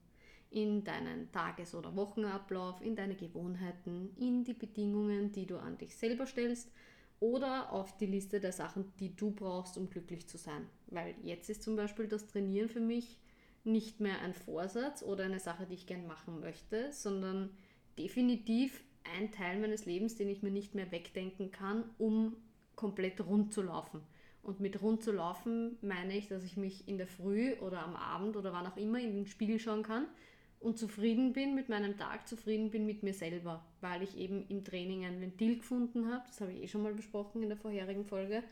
In 0.51 0.85
deinen 0.85 1.33
Tages- 1.33 1.75
oder 1.75 1.97
Wochenablauf, 1.97 2.81
in 2.81 2.95
deine 2.95 3.17
Gewohnheiten, 3.17 4.11
in 4.17 4.45
die 4.45 4.55
Bedingungen, 4.55 5.33
die 5.33 5.47
du 5.47 5.57
an 5.59 5.79
dich 5.79 5.97
selber 5.97 6.27
stellst 6.27 6.71
oder 7.19 7.73
auf 7.73 7.97
die 7.97 8.07
Liste 8.07 8.39
der 8.39 8.53
Sachen, 8.53 8.93
die 9.01 9.17
du 9.17 9.33
brauchst, 9.33 9.77
um 9.79 9.91
glücklich 9.91 10.29
zu 10.29 10.39
sein. 10.39 10.69
Weil 10.89 11.17
jetzt 11.23 11.51
ist 11.51 11.65
zum 11.65 11.75
Beispiel 11.75 12.07
das 12.07 12.29
Trainieren 12.29 12.69
für 12.69 12.81
mich 12.81 13.19
nicht 13.65 14.01
mehr 14.01 14.21
ein 14.21 14.35
Vorsatz 14.35 15.03
oder 15.03 15.25
eine 15.25 15.41
Sache, 15.41 15.67
die 15.67 15.75
ich 15.75 15.87
gern 15.87 16.07
machen 16.07 16.41
möchte, 16.41 16.93
sondern 16.93 17.51
definitiv 17.99 18.83
ein 19.17 19.31
Teil 19.31 19.61
meines 19.61 19.87
Lebens, 19.87 20.17
den 20.17 20.29
ich 20.29 20.43
mir 20.43 20.51
nicht 20.51 20.75
mehr 20.75 20.91
wegdenken 20.91 21.51
kann, 21.51 21.85
um 21.99 22.37
komplett 22.77 23.21
rund 23.25 23.53
zu 23.53 23.63
laufen. 23.63 24.01
Und 24.43 24.59
mit 24.59 24.83
rund 24.83 25.03
zu 25.03 25.13
laufen 25.13 25.79
meine 25.83 26.17
ich, 26.17 26.27
dass 26.29 26.43
ich 26.43 26.57
mich 26.57 26.89
in 26.89 26.99
der 26.99 27.07
Früh 27.07 27.55
oder 27.55 27.83
am 27.85 27.95
Abend 27.95 28.37
oder 28.37 28.53
wann 28.53 28.67
auch 28.67 28.77
immer 28.77 28.99
in 28.99 29.15
den 29.15 29.27
Spiegel 29.27 29.61
schauen 29.61 29.85
kann 29.85 30.07
und 30.59 30.79
zufrieden 30.79 31.33
bin 31.33 31.55
mit 31.55 31.69
meinem 31.69 31.97
Tag, 31.97 32.27
zufrieden 32.27 32.71
bin 32.71 32.87
mit 32.87 33.03
mir 33.03 33.15
selber, 33.15 33.65
weil 33.81 34.03
ich 34.03 34.17
eben 34.17 34.47
im 34.49 34.65
Training 34.65 35.05
ein 35.05 35.21
Ventil 35.21 35.59
gefunden 35.59 36.11
habe, 36.13 36.25
das 36.27 36.41
habe 36.41 36.53
ich 36.53 36.63
eh 36.63 36.69
schon 36.69 36.83
mal 36.83 36.95
besprochen 36.95 37.43
in 37.43 37.49
der 37.49 37.59
vorherigen 37.59 38.05
Folge, 38.05 38.43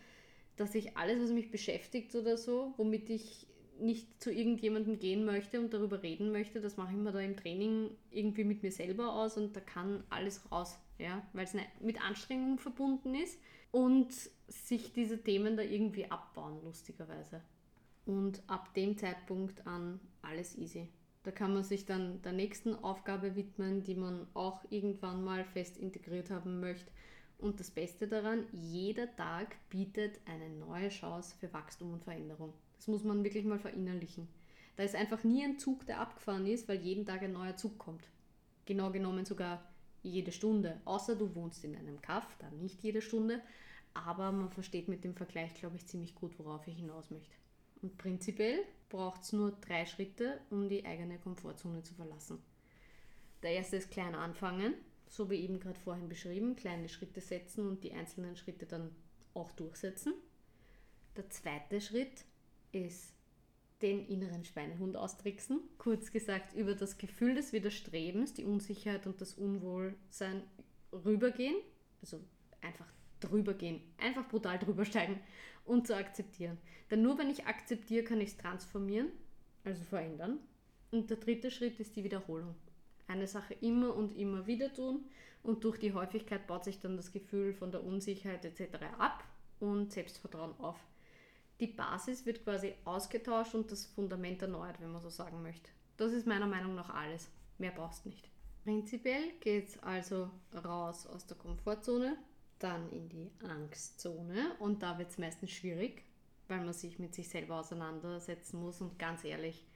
dass 0.56 0.74
ich 0.74 0.96
alles, 0.96 1.20
was 1.20 1.30
mich 1.30 1.50
beschäftigt 1.50 2.14
oder 2.14 2.36
so, 2.36 2.74
womit 2.76 3.10
ich 3.10 3.46
nicht 3.80 4.22
zu 4.22 4.30
irgendjemandem 4.30 4.99
gehen 4.99 5.25
möchte 5.25 5.60
und 5.60 5.72
darüber 5.72 6.02
reden 6.02 6.32
möchte, 6.32 6.60
das 6.60 6.76
mache 6.76 6.92
ich 6.92 6.99
mir 6.99 7.12
da 7.12 7.20
im 7.20 7.37
Training 7.37 7.90
irgendwie 8.10 8.44
mit 8.44 8.62
mir 8.62 8.72
selber 8.72 9.12
aus 9.12 9.37
und 9.37 9.56
da 9.56 9.60
kann 9.60 10.04
alles 10.10 10.50
raus, 10.50 10.78
ja, 10.99 11.26
weil 11.32 11.44
es 11.44 11.54
mit 11.80 12.02
Anstrengung 12.02 12.58
verbunden 12.58 13.14
ist 13.14 13.38
und 13.70 14.12
sich 14.49 14.92
diese 14.92 15.22
Themen 15.22 15.56
da 15.56 15.62
irgendwie 15.62 16.10
abbauen, 16.10 16.60
lustigerweise. 16.64 17.40
Und 18.06 18.42
ab 18.46 18.75
dem 18.75 18.96
Zeitpunkt 18.96 19.66
an 19.66 20.00
alles 20.22 20.56
easy. 20.58 20.88
Da 21.22 21.30
kann 21.30 21.52
man 21.52 21.64
sich 21.64 21.84
dann 21.84 22.22
der 22.22 22.32
nächsten 22.32 22.75
Aufgabe 22.75 23.37
widmen, 23.37 23.82
die 23.82 23.94
man 23.94 24.26
auch 24.34 24.64
irgendwann 24.70 25.22
mal 25.22 25.44
fest 25.44 25.76
integriert 25.76 26.30
haben 26.30 26.60
möchte. 26.60 26.90
Und 27.38 27.60
das 27.60 27.70
Beste 27.70 28.08
daran, 28.08 28.46
jeder 28.52 29.14
Tag 29.16 29.56
bietet 29.68 30.20
eine 30.26 30.49
neue 30.49 30.88
Chance 30.88 31.37
für 31.38 31.52
Wachstum 31.52 31.92
und 31.92 32.04
Veränderung. 32.04 32.52
Das 32.80 32.88
muss 32.88 33.04
man 33.04 33.22
wirklich 33.25 33.44
mal 33.44 33.58
verinnerlichen. 33.58 34.26
Da 34.76 34.84
ist 34.84 34.94
einfach 34.94 35.22
nie 35.22 35.44
ein 35.44 35.58
Zug, 35.58 35.84
der 35.84 36.00
abgefahren 36.00 36.46
ist, 36.46 36.66
weil 36.66 36.80
jeden 36.80 37.04
Tag 37.04 37.20
ein 37.20 37.34
neuer 37.34 37.54
Zug 37.54 37.76
kommt. 37.76 38.08
Genau 38.64 38.90
genommen 38.90 39.26
sogar 39.26 39.62
jede 40.02 40.32
Stunde. 40.32 40.80
Außer 40.87 41.14
du 41.14 41.34
wohnst 41.34 41.62
in 41.62 41.76
einem 41.76 42.00
Kaff, 42.00 42.26
dann 42.38 42.58
nicht 42.58 42.82
jede 42.82 43.02
Stunde. 43.02 43.42
Aber 43.92 44.32
man 44.32 44.49
versteht 44.49 44.88
mit 44.88 45.04
dem 45.04 45.14
Vergleich, 45.14 45.52
glaube 45.52 45.76
ich, 45.76 45.84
ziemlich 45.84 46.14
gut, 46.14 46.38
worauf 46.38 46.66
ich 46.66 46.76
hinaus 46.76 47.10
möchte. 47.10 47.34
Und 47.82 47.99
prinzipiell 47.99 48.60
braucht 48.88 49.25
es 49.25 49.34
nur 49.34 49.52
drei 49.52 49.84
Schritte, 49.84 50.40
um 50.49 50.70
die 50.70 50.87
eigene 50.87 51.18
Komfortzone 51.18 51.82
zu 51.82 51.92
verlassen. 51.92 52.38
Der 53.42 53.50
erste 53.52 53.76
ist 53.76 53.90
klein 53.90 54.14
anfangen, 54.14 54.72
so 55.06 55.28
wie 55.28 55.37
eben 55.42 55.60
gerade 55.60 55.78
vorhin 55.78 56.08
beschrieben, 56.08 56.56
kleine 56.56 56.88
Schritte 56.88 57.20
setzen 57.20 57.68
und 57.68 57.84
die 57.84 57.92
einzelnen 57.92 58.37
Schritte 58.37 58.64
dann 58.64 58.90
auch 59.34 59.50
durchsetzen. 59.52 60.14
Der 61.16 61.28
zweite 61.28 61.82
Schritt 61.82 62.25
ist 62.72 63.12
den 63.82 64.06
inneren 64.06 64.44
Schweinehund 64.44 64.96
austricksen. 64.96 65.60
Kurz 65.78 66.12
gesagt, 66.12 66.54
über 66.54 66.74
das 66.74 66.98
Gefühl 66.98 67.34
des 67.34 67.52
Widerstrebens, 67.52 68.34
die 68.34 68.44
Unsicherheit 68.44 69.06
und 69.06 69.20
das 69.20 69.34
Unwohlsein 69.34 70.42
rübergehen. 70.92 71.56
Also 72.02 72.20
einfach 72.60 72.86
drüber 73.20 73.54
gehen. 73.54 73.80
Einfach 73.98 74.28
brutal 74.28 74.58
drüber 74.58 74.84
steigen 74.84 75.20
und 75.64 75.86
zu 75.86 75.96
akzeptieren. 75.96 76.58
Denn 76.90 77.02
nur 77.02 77.18
wenn 77.18 77.30
ich 77.30 77.46
akzeptiere, 77.46 78.04
kann 78.04 78.20
ich 78.20 78.30
es 78.30 78.36
transformieren, 78.36 79.08
also 79.64 79.82
verändern. 79.84 80.38
Und 80.90 81.10
der 81.10 81.18
dritte 81.18 81.50
Schritt 81.50 81.78
ist 81.78 81.96
die 81.96 82.04
Wiederholung. 82.04 82.54
Eine 83.06 83.26
Sache 83.26 83.54
immer 83.54 83.94
und 83.94 84.16
immer 84.16 84.46
wieder 84.46 84.72
tun 84.72 85.04
und 85.42 85.64
durch 85.64 85.78
die 85.78 85.92
Häufigkeit 85.92 86.46
baut 86.46 86.64
sich 86.64 86.80
dann 86.80 86.96
das 86.96 87.12
Gefühl 87.12 87.54
von 87.54 87.70
der 87.70 87.84
Unsicherheit 87.84 88.44
etc. 88.44 88.84
ab 88.98 89.24
und 89.58 89.92
Selbstvertrauen 89.92 90.58
auf. 90.58 90.78
Die 91.60 91.66
Basis 91.66 92.24
wird 92.24 92.42
quasi 92.42 92.72
ausgetauscht 92.86 93.54
und 93.54 93.70
das 93.70 93.84
Fundament 93.84 94.40
erneuert, 94.40 94.80
wenn 94.80 94.92
man 94.92 95.02
so 95.02 95.10
sagen 95.10 95.42
möchte. 95.42 95.70
Das 95.98 96.12
ist 96.12 96.26
meiner 96.26 96.46
Meinung 96.46 96.74
nach 96.74 96.88
alles. 96.88 97.28
Mehr 97.58 97.72
brauchst 97.72 98.06
nicht. 98.06 98.30
Prinzipiell 98.64 99.32
geht 99.40 99.68
es 99.68 99.82
also 99.82 100.30
raus 100.64 101.06
aus 101.06 101.26
der 101.26 101.36
Komfortzone, 101.36 102.16
dann 102.58 102.90
in 102.90 103.10
die 103.10 103.30
Angstzone 103.46 104.54
und 104.58 104.82
da 104.82 104.98
wird 104.98 105.10
es 105.10 105.18
meistens 105.18 105.50
schwierig, 105.50 106.02
weil 106.48 106.64
man 106.64 106.72
sich 106.72 106.98
mit 106.98 107.14
sich 107.14 107.28
selber 107.28 107.60
auseinandersetzen 107.60 108.60
muss 108.60 108.80
und 108.80 108.98
ganz 108.98 109.24
ehrlich, 109.24 109.66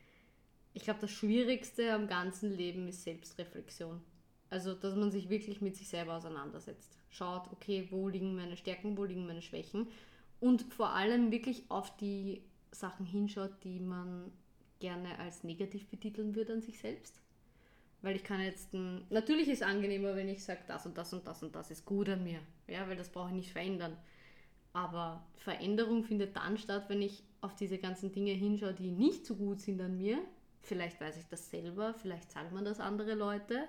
ich 0.72 0.84
glaube, 0.84 1.00
das 1.00 1.10
Schwierigste 1.10 1.92
am 1.92 2.08
ganzen 2.08 2.50
Leben 2.50 2.88
ist 2.88 3.04
Selbstreflexion. 3.04 4.02
Also, 4.50 4.74
dass 4.74 4.94
man 4.94 5.10
sich 5.10 5.28
wirklich 5.28 5.60
mit 5.60 5.76
sich 5.76 5.88
selber 5.88 6.14
auseinandersetzt. 6.14 6.96
Schaut, 7.10 7.50
okay, 7.52 7.88
wo 7.90 8.08
liegen 8.08 8.34
meine 8.34 8.56
Stärken, 8.56 8.96
wo 8.96 9.04
liegen 9.04 9.26
meine 9.26 9.42
Schwächen 9.42 9.88
und 10.44 10.62
vor 10.74 10.90
allem 10.90 11.32
wirklich 11.32 11.64
auf 11.70 11.96
die 11.96 12.42
Sachen 12.70 13.06
hinschaut, 13.06 13.52
die 13.64 13.80
man 13.80 14.30
gerne 14.78 15.18
als 15.18 15.42
negativ 15.42 15.86
betiteln 15.86 16.34
würde 16.34 16.52
an 16.52 16.60
sich 16.60 16.78
selbst. 16.78 17.18
Weil 18.02 18.14
ich 18.16 18.24
kann 18.24 18.42
jetzt, 18.42 18.74
natürlich 19.08 19.48
ist 19.48 19.62
es 19.62 19.66
angenehmer, 19.66 20.14
wenn 20.16 20.28
ich 20.28 20.44
sage, 20.44 20.60
das 20.66 20.84
und 20.84 20.98
das 20.98 21.14
und 21.14 21.26
das 21.26 21.42
und 21.42 21.54
das 21.54 21.70
ist 21.70 21.86
gut 21.86 22.10
an 22.10 22.24
mir. 22.24 22.40
Ja, 22.66 22.86
weil 22.86 22.96
das 22.96 23.08
brauche 23.08 23.30
ich 23.30 23.36
nicht 23.36 23.52
verändern. 23.52 23.96
Aber 24.74 25.24
Veränderung 25.36 26.04
findet 26.04 26.36
dann 26.36 26.58
statt, 26.58 26.84
wenn 26.88 27.00
ich 27.00 27.22
auf 27.40 27.56
diese 27.56 27.78
ganzen 27.78 28.12
Dinge 28.12 28.32
hinschaue, 28.32 28.74
die 28.74 28.90
nicht 28.90 29.24
so 29.24 29.36
gut 29.36 29.62
sind 29.62 29.80
an 29.80 29.96
mir. 29.96 30.18
Vielleicht 30.60 31.00
weiß 31.00 31.16
ich 31.16 31.26
das 31.28 31.48
selber, 31.48 31.94
vielleicht 31.94 32.30
sagen 32.30 32.52
man 32.52 32.66
das 32.66 32.80
andere 32.80 33.14
Leute. 33.14 33.66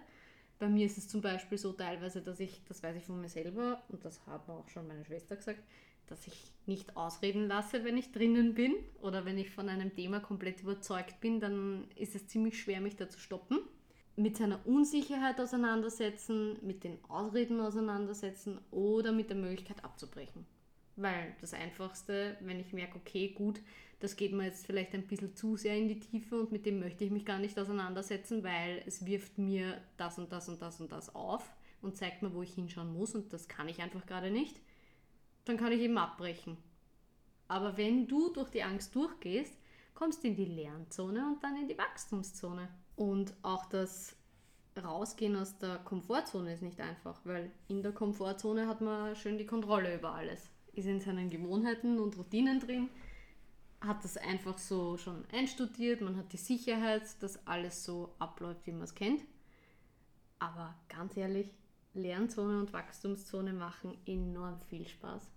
Bei 0.60 0.67
mir 0.67 0.88
ist 0.88 0.98
es 0.98 1.08
zum 1.08 1.22
Beispiel 1.22 1.58
so 1.58 1.72
teilweise, 1.72 2.22
dass 2.22 2.41
ich, 2.41 2.62
das 2.67 2.84
weiß 2.84 2.98
ich 2.98 3.05
von 3.05 3.22
mir 3.22 3.29
selber, 3.29 3.82
und 3.88 4.03
das 4.03 4.27
hat 4.27 4.50
auch 4.50 4.67
schon 4.67 4.89
meine 4.89 5.05
Schwester 5.05 5.38
gesagt, 5.38 5.63
dass 6.08 6.28
ich 6.28 6.52
nicht 6.66 6.98
ausreden 6.98 7.48
lasse, 7.48 7.84
wenn 7.84 7.98
ich 7.98 8.12
drinnen 8.12 8.54
bin 8.54 8.74
oder 9.02 9.26
wenn 9.26 9.38
ich 9.38 9.52
von 9.52 9.70
einem 9.70 9.94
Thema 9.96 10.20
komplett 10.20 10.62
überzeugt 10.62 11.22
bin, 11.22 11.40
dann 11.40 11.88
ist 11.96 12.16
es 12.16 12.28
ziemlich 12.28 12.60
schwer, 12.60 12.82
mich 12.82 12.96
da 12.96 13.10
zu 13.10 13.20
stoppen 13.20 13.60
mit 14.16 14.38
seiner 14.38 14.66
Unsicherheit 14.66 15.40
auseinandersetzen, 15.42 16.58
mit 16.66 16.84
den 16.84 16.98
Ausreden 17.10 17.60
auseinandersetzen 17.60 18.60
oder 18.72 19.12
mit 19.12 19.30
der 19.30 19.38
Möglichkeit 19.38 19.84
abzubrechen. 19.84 20.46
Weil 20.96 21.36
das 21.42 21.54
Einfachste, 21.54 22.38
wenn 22.40 22.60
ich 22.60 22.72
merke, 22.72 22.98
okay, 22.98 23.30
gut, 23.30 23.60
das 24.00 24.16
geht 24.16 24.32
mir 24.32 24.46
jetzt 24.46 24.66
vielleicht 24.66 24.94
ein 24.94 25.08
bisschen 25.08 25.36
zu 25.36 25.58
sehr 25.58 25.78
in 25.78 25.90
die 25.90 26.00
Tiefe 26.00 26.40
und 26.40 26.52
mit 26.52 26.66
dem 26.66 26.80
möchte 26.80 27.04
ich 27.04 27.12
mich 27.12 27.26
gar 27.26 27.40
nicht 27.40 27.60
auseinandersetzen, 27.60 28.44
weil 28.44 28.82
es 28.86 29.06
wirft 29.06 29.38
mir 29.38 29.82
das 29.98 30.18
und 30.18 30.32
das 30.32 30.48
und 30.48 30.62
das 30.62 30.80
und 30.80 30.92
das 30.92 31.14
auf 31.14 31.44
und 31.82 31.98
zeigt 31.98 32.22
mir, 32.22 32.34
wo 32.34 32.42
ich 32.42 32.54
hinschauen 32.54 32.94
muss 32.94 33.16
und 33.16 33.34
das 33.34 33.48
kann 33.48 33.68
ich 33.68 33.82
einfach 33.82 34.06
gerade 34.06 34.32
nicht, 34.32 34.62
dann 35.46 35.58
kann 35.58 35.72
ich 35.72 35.82
eben 35.82 35.98
abbrechen. 35.98 36.58
Aber 37.48 37.78
wenn 37.78 38.08
du 38.08 38.30
durch 38.34 38.50
die 38.50 38.64
Angst 38.64 38.96
durchgehst, 38.96 39.58
kommst 39.94 40.24
du 40.24 40.28
in 40.28 40.36
die 40.36 40.46
Lernzone 40.46 41.25
und 41.28 41.44
dann 41.44 41.56
in 41.56 41.68
die 41.68 41.78
Wachstumszone. 41.78 42.68
Und 42.96 43.34
auch 43.44 43.66
das 43.66 44.16
Rausgehen 44.78 45.36
aus 45.36 45.58
der 45.58 45.78
Komfortzone 45.78 46.54
ist 46.54 46.62
nicht 46.62 46.80
einfach, 46.82 47.20
weil 47.24 47.52
in 47.68 47.82
der 47.82 47.94
Komfortzone 47.94 48.68
hat 48.68 48.82
man 48.82 49.16
schön 49.16 49.38
die 49.38 49.46
Kontrolle 49.46 49.96
über 49.96 50.14
alles. 50.14 50.50
Ist 50.74 50.88
in 50.88 51.00
seinen 51.00 51.30
Gewohnheiten 51.30 52.00
und 52.00 52.18
Routinen 52.18 52.60
drin, 52.60 52.90
hat 53.80 54.04
das 54.04 54.18
einfach 54.18 54.58
so 54.58 54.98
schon 54.98 55.24
einstudiert, 55.32 56.02
man 56.02 56.18
hat 56.18 56.34
die 56.34 56.38
Sicherheit, 56.38 57.04
dass 57.22 57.46
alles 57.48 57.86
so 57.86 58.16
abläuft, 58.20 58.66
wie 58.68 58.72
man 58.72 58.84
es 58.84 58.96
kennt. 58.96 59.22
Aber 60.40 60.75
ganz 60.90 61.16
ehrlich, 61.16 61.54
Lernzone 61.94 62.60
und 62.60 62.74
Wachstumszone 62.74 63.54
machen 63.54 63.98
enorm 64.06 64.60
viel 64.60 64.88
Spaß. 64.88 65.32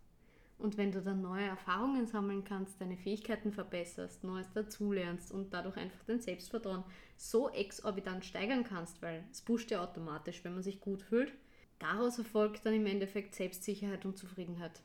Und 0.59 0.77
wenn 0.77 0.91
du 0.91 1.01
dann 1.01 1.23
neue 1.23 1.47
Erfahrungen 1.47 2.07
sammeln 2.07 2.43
kannst, 2.43 2.81
deine 2.81 2.97
Fähigkeiten 2.97 3.53
verbesserst, 3.53 4.25
Neues 4.25 4.53
dazulernst 4.53 5.31
und 5.31 5.55
dadurch 5.55 5.77
einfach 5.77 6.03
dein 6.05 6.21
Selbstvertrauen 6.21 6.83
so 7.17 7.49
exorbitant 7.51 8.25
steigern 8.25 8.65
kannst, 8.65 9.01
weil 9.01 9.25
es 9.31 9.41
pusht 9.41 9.71
ja 9.71 9.83
automatisch, 9.83 10.43
wenn 10.43 10.55
man 10.55 10.65
sich 10.65 10.81
gut 10.81 11.03
fühlt, 11.03 11.33
daraus 11.79 12.19
erfolgt 12.19 12.67
dann 12.67 12.75
im 12.75 12.87
Endeffekt 12.87 13.37
Selbstsicherheit 13.37 14.05
und 14.05 14.19
Zufriedenheit. 14.19 14.83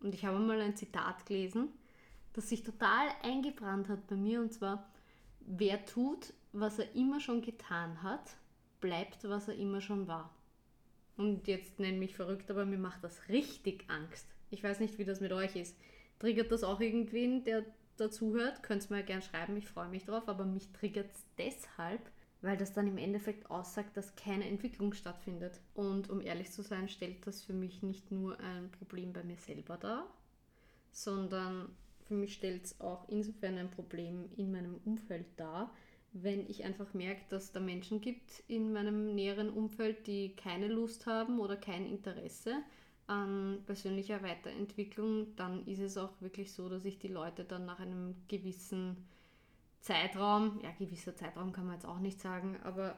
Und 0.00 0.16
ich 0.16 0.24
habe 0.24 0.40
mal 0.40 0.60
ein 0.60 0.76
Zitat 0.76 1.26
gelesen, 1.26 1.68
das 2.32 2.48
sich 2.48 2.64
total 2.64 3.06
eingebrannt 3.22 3.88
hat 3.88 4.08
bei 4.08 4.16
mir 4.16 4.40
und 4.40 4.52
zwar, 4.52 4.90
wer 5.40 5.84
tut, 5.86 6.32
was 6.52 6.80
er 6.80 6.92
immer 6.96 7.20
schon 7.20 7.40
getan 7.40 8.02
hat, 8.02 8.36
bleibt, 8.80 9.28
was 9.28 9.46
er 9.46 9.54
immer 9.54 9.80
schon 9.80 10.08
war. 10.08 10.34
Und 11.16 11.46
jetzt 11.46 11.78
nenn 11.78 12.00
mich 12.00 12.16
verrückt, 12.16 12.50
aber 12.50 12.64
mir 12.64 12.78
macht 12.78 13.04
das 13.04 13.28
richtig 13.28 13.84
Angst. 13.88 14.26
Ich 14.52 14.62
weiß 14.62 14.80
nicht, 14.80 14.98
wie 14.98 15.04
das 15.04 15.20
mit 15.20 15.32
euch 15.32 15.56
ist. 15.56 15.76
Triggert 16.18 16.52
das 16.52 16.62
auch 16.62 16.80
irgendwen, 16.80 17.42
der 17.44 17.64
dazuhört? 17.96 18.62
Könnt 18.62 18.88
ihr 18.90 18.96
mir 18.96 19.02
gerne 19.02 19.22
schreiben, 19.22 19.56
ich 19.56 19.66
freue 19.66 19.88
mich 19.88 20.04
drauf, 20.04 20.28
aber 20.28 20.44
mich 20.44 20.70
triggert 20.72 21.10
es 21.10 21.24
deshalb, 21.38 22.00
weil 22.42 22.56
das 22.56 22.72
dann 22.72 22.86
im 22.86 22.98
Endeffekt 22.98 23.50
aussagt, 23.50 23.96
dass 23.96 24.14
keine 24.14 24.46
Entwicklung 24.46 24.92
stattfindet. 24.92 25.60
Und 25.74 26.10
um 26.10 26.20
ehrlich 26.20 26.50
zu 26.50 26.62
sein, 26.62 26.88
stellt 26.88 27.26
das 27.26 27.42
für 27.42 27.54
mich 27.54 27.82
nicht 27.82 28.10
nur 28.12 28.38
ein 28.40 28.70
Problem 28.72 29.12
bei 29.12 29.24
mir 29.24 29.38
selber 29.38 29.78
dar, 29.78 30.06
sondern 30.90 31.74
für 32.06 32.14
mich 32.14 32.34
stellt 32.34 32.64
es 32.64 32.80
auch 32.80 33.08
insofern 33.08 33.56
ein 33.56 33.70
Problem 33.70 34.28
in 34.36 34.52
meinem 34.52 34.80
Umfeld 34.84 35.26
dar, 35.36 35.72
wenn 36.12 36.46
ich 36.46 36.64
einfach 36.64 36.92
merke, 36.92 37.22
dass 37.30 37.52
da 37.52 37.60
Menschen 37.60 38.02
gibt 38.02 38.42
in 38.48 38.72
meinem 38.74 39.14
näheren 39.14 39.48
Umfeld, 39.48 40.06
die 40.06 40.36
keine 40.36 40.68
Lust 40.68 41.06
haben 41.06 41.40
oder 41.40 41.56
kein 41.56 41.86
Interesse 41.86 42.62
an 43.12 43.62
persönlicher 43.66 44.22
Weiterentwicklung, 44.22 45.36
dann 45.36 45.66
ist 45.66 45.80
es 45.80 45.96
auch 45.96 46.20
wirklich 46.20 46.52
so, 46.52 46.68
dass 46.68 46.84
ich 46.84 46.98
die 46.98 47.08
Leute 47.08 47.44
dann 47.44 47.66
nach 47.66 47.80
einem 47.80 48.14
gewissen 48.28 48.96
Zeitraum, 49.80 50.60
ja, 50.62 50.70
gewisser 50.78 51.14
Zeitraum 51.14 51.52
kann 51.52 51.66
man 51.66 51.74
jetzt 51.74 51.86
auch 51.86 51.98
nicht 51.98 52.20
sagen, 52.20 52.56
aber 52.62 52.96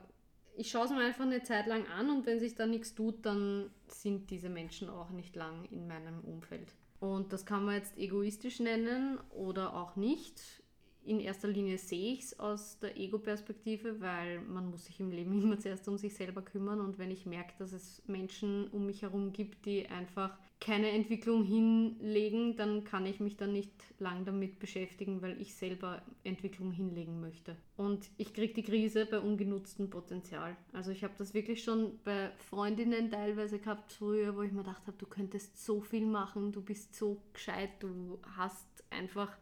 ich 0.57 0.71
schaue 0.71 0.85
es 0.85 0.91
mir 0.91 1.05
einfach 1.05 1.25
eine 1.25 1.43
Zeit 1.43 1.67
lang 1.67 1.87
an 1.89 2.11
und 2.11 2.27
wenn 2.27 2.39
sich 2.39 2.55
da 2.55 2.67
nichts 2.67 2.95
tut, 2.95 3.27
dann 3.27 3.71
sind 3.89 4.31
diese 4.31 4.49
Menschen 4.49 4.89
auch 4.89 5.11
nicht 5.11 5.35
lang 5.35 5.65
in 5.71 5.87
meinem 5.89 6.21
Umfeld. 6.21 6.75
Und 7.01 7.33
das 7.33 7.45
kann 7.45 7.65
man 7.65 7.75
jetzt 7.75 7.99
egoistisch 7.99 8.61
nennen 8.61 9.19
oder 9.31 9.75
auch 9.75 9.97
nicht 9.97 10.64
in 11.05 11.21
erster 11.21 11.49
Linie 11.49 11.79
sehe 11.79 12.15
ich 12.15 12.21
es 12.21 12.39
aus 12.39 12.79
der 12.81 12.97
Ego-Perspektive, 12.97 14.01
weil 14.01 14.41
man 14.41 14.71
muss 14.71 14.87
sich 14.87 15.01
im 15.01 15.11
Leben 15.11 15.41
immer 15.43 15.59
zuerst 15.59 15.87
um 15.89 15.99
sich 15.99 16.15
selber 16.15 16.43
kümmern 16.43 16.81
und 16.81 16.99
wenn 16.99 17.11
ich 17.11 17.27
merke, 17.27 17.53
dass 17.59 17.73
es 17.73 18.03
Menschen 18.07 18.69
um 18.69 18.87
mich 18.87 19.03
herum 19.03 19.33
gibt, 19.33 19.67
die 19.67 19.87
einfach 19.89 20.37
keine 20.61 20.91
Entwicklung 20.91 21.45
hinlegen, 21.45 22.57
dann 22.57 22.85
kann 22.85 23.05
ich 23.05 23.21
mich 23.21 23.37
dann 23.37 23.53
nicht 23.53 23.71
lang 23.99 24.25
damit 24.25 24.59
beschäftigen, 24.59 25.21
weil 25.21 25.39
ich 25.41 25.55
selber 25.55 26.01
Entwicklung 26.23 26.73
hinlegen 26.73 27.21
möchte. 27.21 27.55
Und 27.77 28.09
ich 28.17 28.33
kriege 28.33 28.55
die 28.55 28.63
Krise 28.63 29.05
bei 29.05 29.19
ungenutztem 29.19 29.91
Potenzial. 29.91 30.57
Also 30.73 30.91
ich 30.91 31.05
habe 31.05 31.13
das 31.19 31.35
wirklich 31.35 31.63
schon 31.63 31.99
bei 32.05 32.31
Freundinnen 32.49 33.11
teilweise 33.11 33.59
gehabt 33.59 33.93
früher, 33.93 34.37
wo 34.37 34.43
ich 34.43 34.53
mir 34.53 34.63
gedacht 34.63 34.87
habe, 34.87 34.97
du 34.97 35.05
könntest 35.05 35.63
so 35.63 35.83
viel 35.83 36.07
machen, 36.07 36.53
du 36.53 36.63
bist 36.63 36.95
so 36.95 37.21
gescheit, 37.35 37.71
du 37.81 38.19
hast 38.37 38.67
einfach 38.89 39.37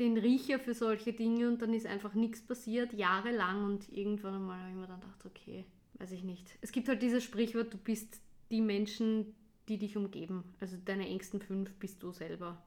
den 0.00 0.16
Riecher 0.16 0.58
für 0.58 0.72
solche 0.72 1.12
Dinge 1.12 1.46
und 1.46 1.60
dann 1.60 1.74
ist 1.74 1.86
einfach 1.86 2.14
nichts 2.14 2.40
passiert, 2.40 2.94
jahrelang 2.94 3.64
und 3.64 3.92
irgendwann 3.92 4.34
einmal 4.34 4.58
habe 4.58 4.70
ich 4.70 4.76
mir 4.76 4.86
dann 4.86 5.00
gedacht, 5.00 5.26
okay, 5.26 5.66
weiß 5.98 6.12
ich 6.12 6.24
nicht. 6.24 6.56
Es 6.62 6.72
gibt 6.72 6.88
halt 6.88 7.02
dieses 7.02 7.22
Sprichwort, 7.22 7.72
du 7.72 7.76
bist 7.76 8.18
die 8.50 8.62
Menschen, 8.62 9.34
die 9.68 9.76
dich 9.76 9.98
umgeben. 9.98 10.42
Also 10.58 10.78
deine 10.82 11.06
engsten 11.06 11.42
fünf 11.42 11.74
bist 11.74 12.02
du 12.02 12.12
selber 12.12 12.60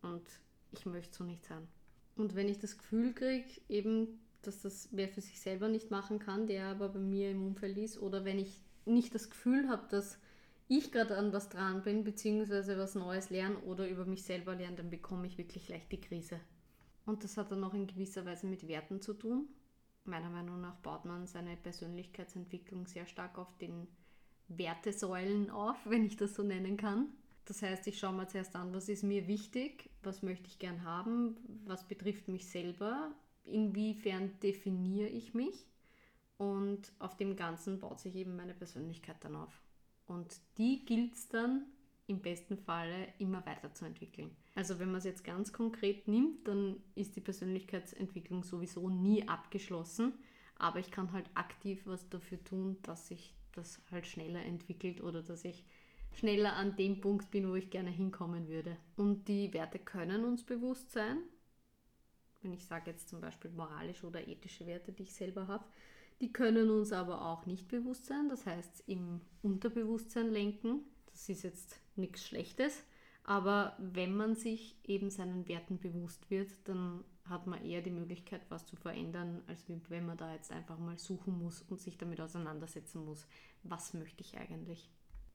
und 0.00 0.22
ich 0.72 0.86
möchte 0.86 1.14
so 1.14 1.24
nicht 1.24 1.44
sein. 1.44 1.68
Und 2.16 2.34
wenn 2.34 2.48
ich 2.48 2.58
das 2.58 2.78
Gefühl 2.78 3.12
kriege, 3.12 3.60
eben, 3.68 4.18
dass 4.40 4.62
das 4.62 4.88
wer 4.90 5.08
für 5.08 5.20
sich 5.20 5.40
selber 5.40 5.68
nicht 5.68 5.90
machen 5.90 6.18
kann, 6.18 6.46
der 6.46 6.68
aber 6.68 6.88
bei 6.88 6.98
mir 6.98 7.30
im 7.30 7.46
Umfeld 7.46 7.76
ist, 7.76 8.00
oder 8.00 8.24
wenn 8.24 8.38
ich 8.38 8.62
nicht 8.86 9.14
das 9.14 9.28
Gefühl 9.28 9.68
habe, 9.68 9.86
dass 9.90 10.18
ich 10.68 10.90
gerade 10.90 11.18
an 11.18 11.34
was 11.34 11.50
dran 11.50 11.82
bin, 11.82 12.02
beziehungsweise 12.02 12.78
was 12.78 12.94
Neues 12.94 13.28
lerne 13.28 13.58
oder 13.58 13.86
über 13.88 14.06
mich 14.06 14.22
selber 14.22 14.54
lerne, 14.54 14.76
dann 14.76 14.90
bekomme 14.90 15.26
ich 15.26 15.36
wirklich 15.36 15.68
leicht 15.68 15.92
die 15.92 16.00
Krise. 16.00 16.40
Und 17.08 17.24
das 17.24 17.38
hat 17.38 17.50
dann 17.50 17.64
auch 17.64 17.72
in 17.72 17.86
gewisser 17.86 18.26
Weise 18.26 18.46
mit 18.46 18.68
Werten 18.68 19.00
zu 19.00 19.14
tun. 19.14 19.48
Meiner 20.04 20.28
Meinung 20.28 20.60
nach 20.60 20.76
baut 20.76 21.06
man 21.06 21.26
seine 21.26 21.56
Persönlichkeitsentwicklung 21.56 22.86
sehr 22.86 23.06
stark 23.06 23.38
auf 23.38 23.56
den 23.56 23.88
Wertesäulen 24.48 25.48
auf, 25.48 25.78
wenn 25.86 26.04
ich 26.04 26.18
das 26.18 26.34
so 26.34 26.42
nennen 26.42 26.76
kann. 26.76 27.08
Das 27.46 27.62
heißt, 27.62 27.86
ich 27.86 27.98
schaue 27.98 28.12
mir 28.12 28.28
zuerst 28.28 28.54
an, 28.54 28.74
was 28.74 28.90
ist 28.90 29.04
mir 29.04 29.26
wichtig, 29.26 29.88
was 30.02 30.22
möchte 30.22 30.48
ich 30.48 30.58
gern 30.58 30.84
haben, 30.84 31.38
was 31.64 31.88
betrifft 31.88 32.28
mich 32.28 32.46
selber, 32.46 33.10
inwiefern 33.46 34.38
definiere 34.40 35.08
ich 35.08 35.32
mich 35.32 35.66
und 36.36 36.92
auf 36.98 37.16
dem 37.16 37.36
Ganzen 37.36 37.80
baut 37.80 38.00
sich 38.00 38.16
eben 38.16 38.36
meine 38.36 38.52
Persönlichkeit 38.52 39.16
dann 39.24 39.34
auf. 39.34 39.62
Und 40.06 40.42
die 40.58 40.84
gilt 40.84 41.14
es 41.14 41.26
dann 41.28 41.64
im 42.08 42.20
besten 42.20 42.56
Falle 42.56 43.06
immer 43.18 43.44
weiterzuentwickeln. 43.46 44.34
Also 44.54 44.78
wenn 44.78 44.88
man 44.90 44.98
es 44.98 45.04
jetzt 45.04 45.24
ganz 45.24 45.52
konkret 45.52 46.08
nimmt, 46.08 46.48
dann 46.48 46.82
ist 46.94 47.14
die 47.14 47.20
Persönlichkeitsentwicklung 47.20 48.42
sowieso 48.42 48.88
nie 48.88 49.28
abgeschlossen, 49.28 50.14
aber 50.56 50.80
ich 50.80 50.90
kann 50.90 51.12
halt 51.12 51.30
aktiv 51.34 51.82
was 51.84 52.08
dafür 52.08 52.42
tun, 52.42 52.78
dass 52.82 53.08
sich 53.08 53.34
das 53.52 53.80
halt 53.90 54.06
schneller 54.06 54.42
entwickelt 54.42 55.02
oder 55.02 55.22
dass 55.22 55.44
ich 55.44 55.64
schneller 56.12 56.54
an 56.54 56.76
dem 56.76 57.00
Punkt 57.00 57.30
bin, 57.30 57.48
wo 57.50 57.54
ich 57.54 57.70
gerne 57.70 57.90
hinkommen 57.90 58.48
würde. 58.48 58.76
Und 58.96 59.28
die 59.28 59.52
Werte 59.52 59.78
können 59.78 60.24
uns 60.24 60.44
bewusst 60.44 60.90
sein. 60.90 61.18
Wenn 62.40 62.54
ich 62.54 62.64
sage 62.64 62.90
jetzt 62.90 63.08
zum 63.08 63.20
Beispiel 63.20 63.50
moralische 63.50 64.06
oder 64.06 64.26
ethische 64.26 64.66
Werte, 64.66 64.92
die 64.92 65.02
ich 65.02 65.14
selber 65.14 65.46
habe, 65.46 65.64
die 66.20 66.32
können 66.32 66.70
uns 66.70 66.92
aber 66.92 67.26
auch 67.26 67.46
nicht 67.46 67.68
bewusst 67.68 68.06
sein, 68.06 68.28
das 68.28 68.46
heißt 68.46 68.84
im 68.86 69.20
Unterbewusstsein 69.42 70.30
lenken. 70.30 70.80
Das 71.18 71.28
ist 71.28 71.42
jetzt 71.42 71.80
nichts 71.96 72.24
Schlechtes. 72.24 72.84
Aber 73.24 73.76
wenn 73.78 74.16
man 74.16 74.36
sich 74.36 74.78
eben 74.84 75.10
seinen 75.10 75.48
Werten 75.48 75.78
bewusst 75.78 76.30
wird, 76.30 76.50
dann 76.64 77.04
hat 77.24 77.46
man 77.46 77.62
eher 77.62 77.82
die 77.82 77.90
Möglichkeit, 77.90 78.40
was 78.48 78.66
zu 78.66 78.76
verändern, 78.76 79.42
als 79.48 79.64
wenn 79.68 80.06
man 80.06 80.16
da 80.16 80.32
jetzt 80.32 80.52
einfach 80.52 80.78
mal 80.78 80.96
suchen 80.96 81.36
muss 81.36 81.60
und 81.62 81.80
sich 81.80 81.98
damit 81.98 82.20
auseinandersetzen 82.20 83.04
muss, 83.04 83.26
was 83.64 83.94
möchte 83.94 84.22
ich 84.22 84.38
eigentlich. 84.38 84.88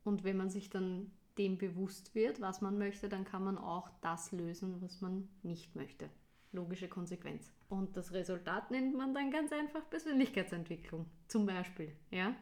Und 0.04 0.24
wenn 0.24 0.38
man 0.38 0.50
sich 0.50 0.69
dann 0.69 1.12
dem 1.38 1.58
bewusst 1.58 2.15
wird, 2.15 2.39
was 2.41 2.62
man 2.62 2.78
möchte, 2.78 3.10
dann 3.10 3.26
kann 3.26 3.43
man 3.43 3.58
auch 3.58 3.89
das 4.02 4.32
lösen, 4.32 4.82
was 4.82 5.02
man 5.02 5.28
nicht 5.43 5.76
möchte. 5.76 6.10
Logische 6.54 6.88
Konsequenz. 6.88 7.52
Und 7.67 7.98
das 7.98 8.13
Resultat 8.13 8.72
nennt 8.72 8.96
man 8.96 9.13
dann 9.13 9.32
ganz 9.32 9.52
einfach 9.52 9.88
Persönlichkeitsentwicklung. 9.89 11.06
Zum 11.28 11.46
Beispiel. 11.46 11.91
Ja? 12.10 12.36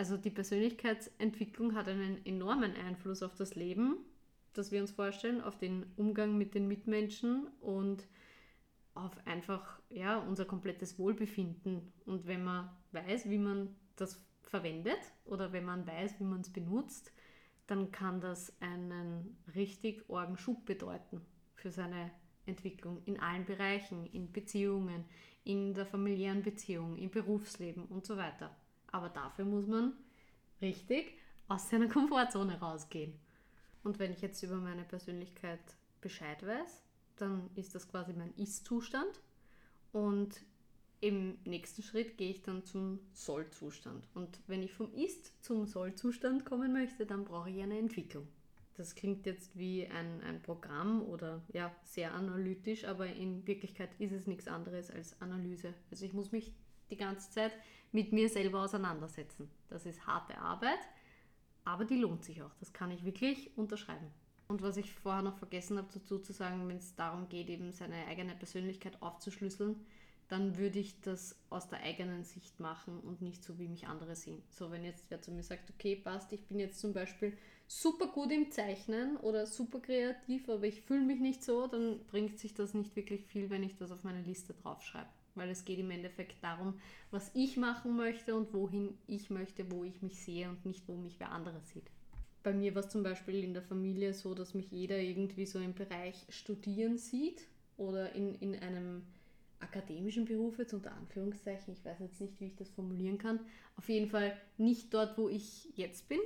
Also 0.00 0.16
die 0.16 0.30
Persönlichkeitsentwicklung 0.30 1.74
hat 1.74 1.86
einen 1.86 2.24
enormen 2.24 2.74
Einfluss 2.74 3.22
auf 3.22 3.34
das 3.34 3.54
Leben, 3.54 3.98
das 4.54 4.72
wir 4.72 4.80
uns 4.80 4.92
vorstellen, 4.92 5.42
auf 5.42 5.58
den 5.58 5.84
Umgang 5.96 6.38
mit 6.38 6.54
den 6.54 6.68
Mitmenschen 6.68 7.48
und 7.60 8.06
auf 8.94 9.14
einfach 9.26 9.78
ja, 9.90 10.16
unser 10.16 10.46
komplettes 10.46 10.98
Wohlbefinden. 10.98 11.92
Und 12.06 12.26
wenn 12.26 12.42
man 12.42 12.70
weiß, 12.92 13.28
wie 13.28 13.36
man 13.36 13.76
das 13.96 14.24
verwendet 14.40 14.96
oder 15.26 15.52
wenn 15.52 15.66
man 15.66 15.86
weiß, 15.86 16.18
wie 16.18 16.24
man 16.24 16.40
es 16.40 16.50
benutzt, 16.50 17.12
dann 17.66 17.92
kann 17.92 18.22
das 18.22 18.54
einen 18.62 19.36
richtig 19.54 20.08
orgen 20.08 20.38
Schub 20.38 20.64
bedeuten 20.64 21.20
für 21.52 21.70
seine 21.70 22.10
Entwicklung 22.46 23.02
in 23.04 23.20
allen 23.20 23.44
Bereichen, 23.44 24.06
in 24.06 24.32
Beziehungen, 24.32 25.04
in 25.44 25.74
der 25.74 25.84
familiären 25.84 26.42
Beziehung, 26.42 26.96
im 26.96 27.10
Berufsleben 27.10 27.84
und 27.84 28.06
so 28.06 28.16
weiter. 28.16 28.56
Aber 28.92 29.08
dafür 29.08 29.44
muss 29.44 29.66
man 29.66 29.92
richtig 30.60 31.16
aus 31.48 31.68
seiner 31.68 31.88
Komfortzone 31.92 32.58
rausgehen. 32.58 33.14
Und 33.82 33.98
wenn 33.98 34.12
ich 34.12 34.20
jetzt 34.20 34.42
über 34.42 34.56
meine 34.56 34.84
Persönlichkeit 34.84 35.60
Bescheid 36.00 36.44
weiß, 36.46 36.82
dann 37.16 37.50
ist 37.54 37.74
das 37.74 37.88
quasi 37.88 38.12
mein 38.12 38.34
Ist-Zustand. 38.36 39.20
Und 39.92 40.40
im 41.00 41.38
nächsten 41.44 41.82
Schritt 41.82 42.18
gehe 42.18 42.30
ich 42.30 42.42
dann 42.42 42.64
zum 42.64 43.00
Soll-Zustand. 43.14 44.06
Und 44.14 44.38
wenn 44.46 44.62
ich 44.62 44.72
vom 44.72 44.92
Ist 44.92 45.42
zum 45.42 45.66
Soll-Zustand 45.66 46.44
kommen 46.44 46.72
möchte, 46.72 47.06
dann 47.06 47.24
brauche 47.24 47.50
ich 47.50 47.62
eine 47.62 47.78
Entwicklung. 47.78 48.28
Das 48.74 48.94
klingt 48.94 49.26
jetzt 49.26 49.58
wie 49.58 49.86
ein, 49.86 50.22
ein 50.22 50.42
Programm 50.42 51.02
oder 51.02 51.42
ja, 51.52 51.74
sehr 51.84 52.14
analytisch, 52.14 52.84
aber 52.84 53.06
in 53.06 53.46
Wirklichkeit 53.46 53.90
ist 53.98 54.12
es 54.12 54.26
nichts 54.26 54.48
anderes 54.48 54.90
als 54.90 55.20
Analyse. 55.20 55.74
Also 55.90 56.04
ich 56.04 56.12
muss 56.12 56.32
mich 56.32 56.54
die 56.90 56.96
ganze 56.96 57.30
Zeit 57.30 57.52
mit 57.92 58.12
mir 58.12 58.28
selber 58.28 58.62
auseinandersetzen. 58.62 59.50
Das 59.68 59.86
ist 59.86 60.06
harte 60.06 60.38
Arbeit, 60.38 60.78
aber 61.64 61.84
die 61.84 61.98
lohnt 61.98 62.24
sich 62.24 62.42
auch. 62.42 62.54
Das 62.60 62.72
kann 62.72 62.90
ich 62.90 63.04
wirklich 63.04 63.56
unterschreiben. 63.56 64.06
Und 64.48 64.62
was 64.62 64.76
ich 64.76 64.92
vorher 64.92 65.22
noch 65.22 65.38
vergessen 65.38 65.78
habe 65.78 65.88
dazu 65.92 66.18
zu 66.18 66.32
sagen, 66.32 66.68
wenn 66.68 66.78
es 66.78 66.96
darum 66.96 67.28
geht, 67.28 67.48
eben 67.48 67.72
seine 67.72 68.06
eigene 68.06 68.34
Persönlichkeit 68.34 69.00
aufzuschlüsseln, 69.00 69.76
dann 70.26 70.56
würde 70.56 70.78
ich 70.78 71.00
das 71.00 71.36
aus 71.50 71.68
der 71.68 71.82
eigenen 71.82 72.24
Sicht 72.24 72.58
machen 72.60 73.00
und 73.00 73.20
nicht 73.20 73.42
so, 73.44 73.58
wie 73.58 73.68
mich 73.68 73.88
andere 73.88 74.14
sehen. 74.14 74.42
So, 74.48 74.70
wenn 74.70 74.84
jetzt 74.84 75.06
wer 75.08 75.20
zu 75.20 75.32
mir 75.32 75.42
sagt, 75.42 75.70
okay, 75.70 75.96
passt, 75.96 76.32
ich 76.32 76.46
bin 76.46 76.60
jetzt 76.60 76.80
zum 76.80 76.92
Beispiel 76.92 77.36
super 77.66 78.06
gut 78.08 78.30
im 78.30 78.50
Zeichnen 78.50 79.16
oder 79.18 79.46
super 79.46 79.80
kreativ, 79.80 80.48
aber 80.48 80.64
ich 80.64 80.82
fühle 80.82 81.04
mich 81.04 81.20
nicht 81.20 81.42
so, 81.42 81.66
dann 81.66 82.04
bringt 82.06 82.38
sich 82.38 82.54
das 82.54 82.74
nicht 82.74 82.94
wirklich 82.94 83.24
viel, 83.24 83.50
wenn 83.50 83.64
ich 83.64 83.76
das 83.76 83.90
auf 83.90 84.04
meine 84.04 84.22
Liste 84.22 84.54
draufschreibe 84.54 85.10
weil 85.34 85.50
es 85.50 85.64
geht 85.64 85.78
im 85.78 85.90
Endeffekt 85.90 86.42
darum, 86.42 86.74
was 87.10 87.30
ich 87.34 87.56
machen 87.56 87.96
möchte 87.96 88.34
und 88.34 88.52
wohin 88.52 88.96
ich 89.06 89.30
möchte, 89.30 89.70
wo 89.70 89.84
ich 89.84 90.02
mich 90.02 90.16
sehe 90.16 90.48
und 90.48 90.64
nicht, 90.64 90.86
wo 90.88 90.96
mich 90.96 91.18
wer 91.18 91.32
anderes 91.32 91.68
sieht. 91.70 91.90
Bei 92.42 92.52
mir 92.52 92.74
war 92.74 92.82
es 92.82 92.88
zum 92.88 93.02
Beispiel 93.02 93.44
in 93.44 93.52
der 93.52 93.62
Familie 93.62 94.14
so, 94.14 94.34
dass 94.34 94.54
mich 94.54 94.70
jeder 94.70 94.98
irgendwie 94.98 95.46
so 95.46 95.58
im 95.58 95.74
Bereich 95.74 96.26
Studieren 96.30 96.96
sieht 96.96 97.46
oder 97.76 98.14
in, 98.14 98.34
in 98.36 98.54
einem 98.56 99.02
akademischen 99.60 100.24
Beruf 100.24 100.58
jetzt 100.58 100.72
unter 100.72 100.92
Anführungszeichen, 100.92 101.74
ich 101.74 101.84
weiß 101.84 101.98
jetzt 102.00 102.20
nicht, 102.20 102.40
wie 102.40 102.46
ich 102.46 102.56
das 102.56 102.70
formulieren 102.70 103.18
kann, 103.18 103.40
auf 103.76 103.88
jeden 103.88 104.08
Fall 104.08 104.36
nicht 104.56 104.92
dort, 104.94 105.18
wo 105.18 105.28
ich 105.28 105.68
jetzt 105.76 106.08
bin, 106.08 106.20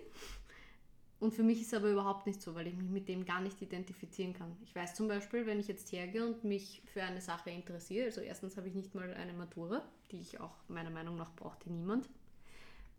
und 1.24 1.32
für 1.32 1.42
mich 1.42 1.62
ist 1.62 1.68
es 1.68 1.74
aber 1.74 1.90
überhaupt 1.90 2.26
nicht 2.26 2.42
so, 2.42 2.54
weil 2.54 2.66
ich 2.66 2.76
mich 2.76 2.90
mit 2.90 3.08
dem 3.08 3.24
gar 3.24 3.40
nicht 3.40 3.60
identifizieren 3.62 4.34
kann. 4.34 4.54
Ich 4.62 4.74
weiß 4.74 4.94
zum 4.94 5.08
Beispiel, 5.08 5.46
wenn 5.46 5.58
ich 5.58 5.68
jetzt 5.68 5.90
hergehe 5.90 6.26
und 6.26 6.44
mich 6.44 6.82
für 6.92 7.02
eine 7.02 7.22
Sache 7.22 7.48
interessiere, 7.48 8.04
also 8.04 8.20
erstens 8.20 8.58
habe 8.58 8.68
ich 8.68 8.74
nicht 8.74 8.94
mal 8.94 9.10
eine 9.14 9.32
Matura, 9.32 9.80
die 10.10 10.20
ich 10.20 10.38
auch 10.38 10.54
meiner 10.68 10.90
Meinung 10.90 11.16
nach 11.16 11.34
brauchte 11.34 11.72
niemand. 11.72 12.10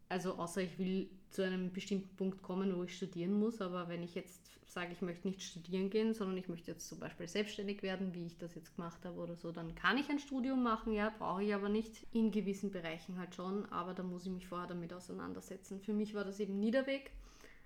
Also 0.10 0.34
außer 0.40 0.62
ich 0.62 0.80
will 0.80 1.08
zu 1.30 1.44
einem 1.44 1.72
bestimmten 1.72 2.16
Punkt 2.16 2.42
kommen, 2.42 2.76
wo 2.76 2.84
ich 2.84 2.98
studieren 2.98 3.40
muss, 3.40 3.62
aber 3.62 3.90
wenn 3.90 4.02
ich 4.02 4.16
jetzt 4.16 4.42
sage, 4.66 4.92
ich 4.92 5.04
möchte 5.04 5.28
nicht 5.28 5.44
studieren 5.44 5.92
gehen, 5.92 6.16
sondern 6.16 6.38
ich 6.38 6.50
möchte 6.50 6.72
jetzt 6.72 6.90
zum 6.90 7.00
Beispiel 7.00 7.28
selbstständig 7.28 7.84
werden, 7.84 8.16
wie 8.16 8.26
ich 8.26 8.38
das 8.40 8.56
jetzt 8.56 8.76
gemacht 8.76 9.06
habe 9.06 9.20
oder 9.20 9.36
so, 9.36 9.52
dann 9.52 9.76
kann 9.76 10.00
ich 10.00 10.10
ein 10.10 10.18
Studium 10.18 10.64
machen, 10.64 10.94
ja, 10.94 11.14
brauche 11.16 11.44
ich 11.44 11.54
aber 11.54 11.70
nicht. 11.70 12.08
In 12.12 12.32
gewissen 12.32 12.72
Bereichen 12.72 13.20
halt 13.20 13.36
schon, 13.36 13.66
aber 13.72 13.94
da 13.94 14.02
muss 14.02 14.26
ich 14.26 14.32
mich 14.32 14.48
vorher 14.48 14.68
damit 14.68 14.94
auseinandersetzen. 14.94 15.80
Für 15.80 15.94
mich 15.94 16.16
war 16.16 16.24
das 16.24 16.40
eben 16.40 16.60
nie 16.60 16.72
der 16.72 16.88
Weg 16.88 17.12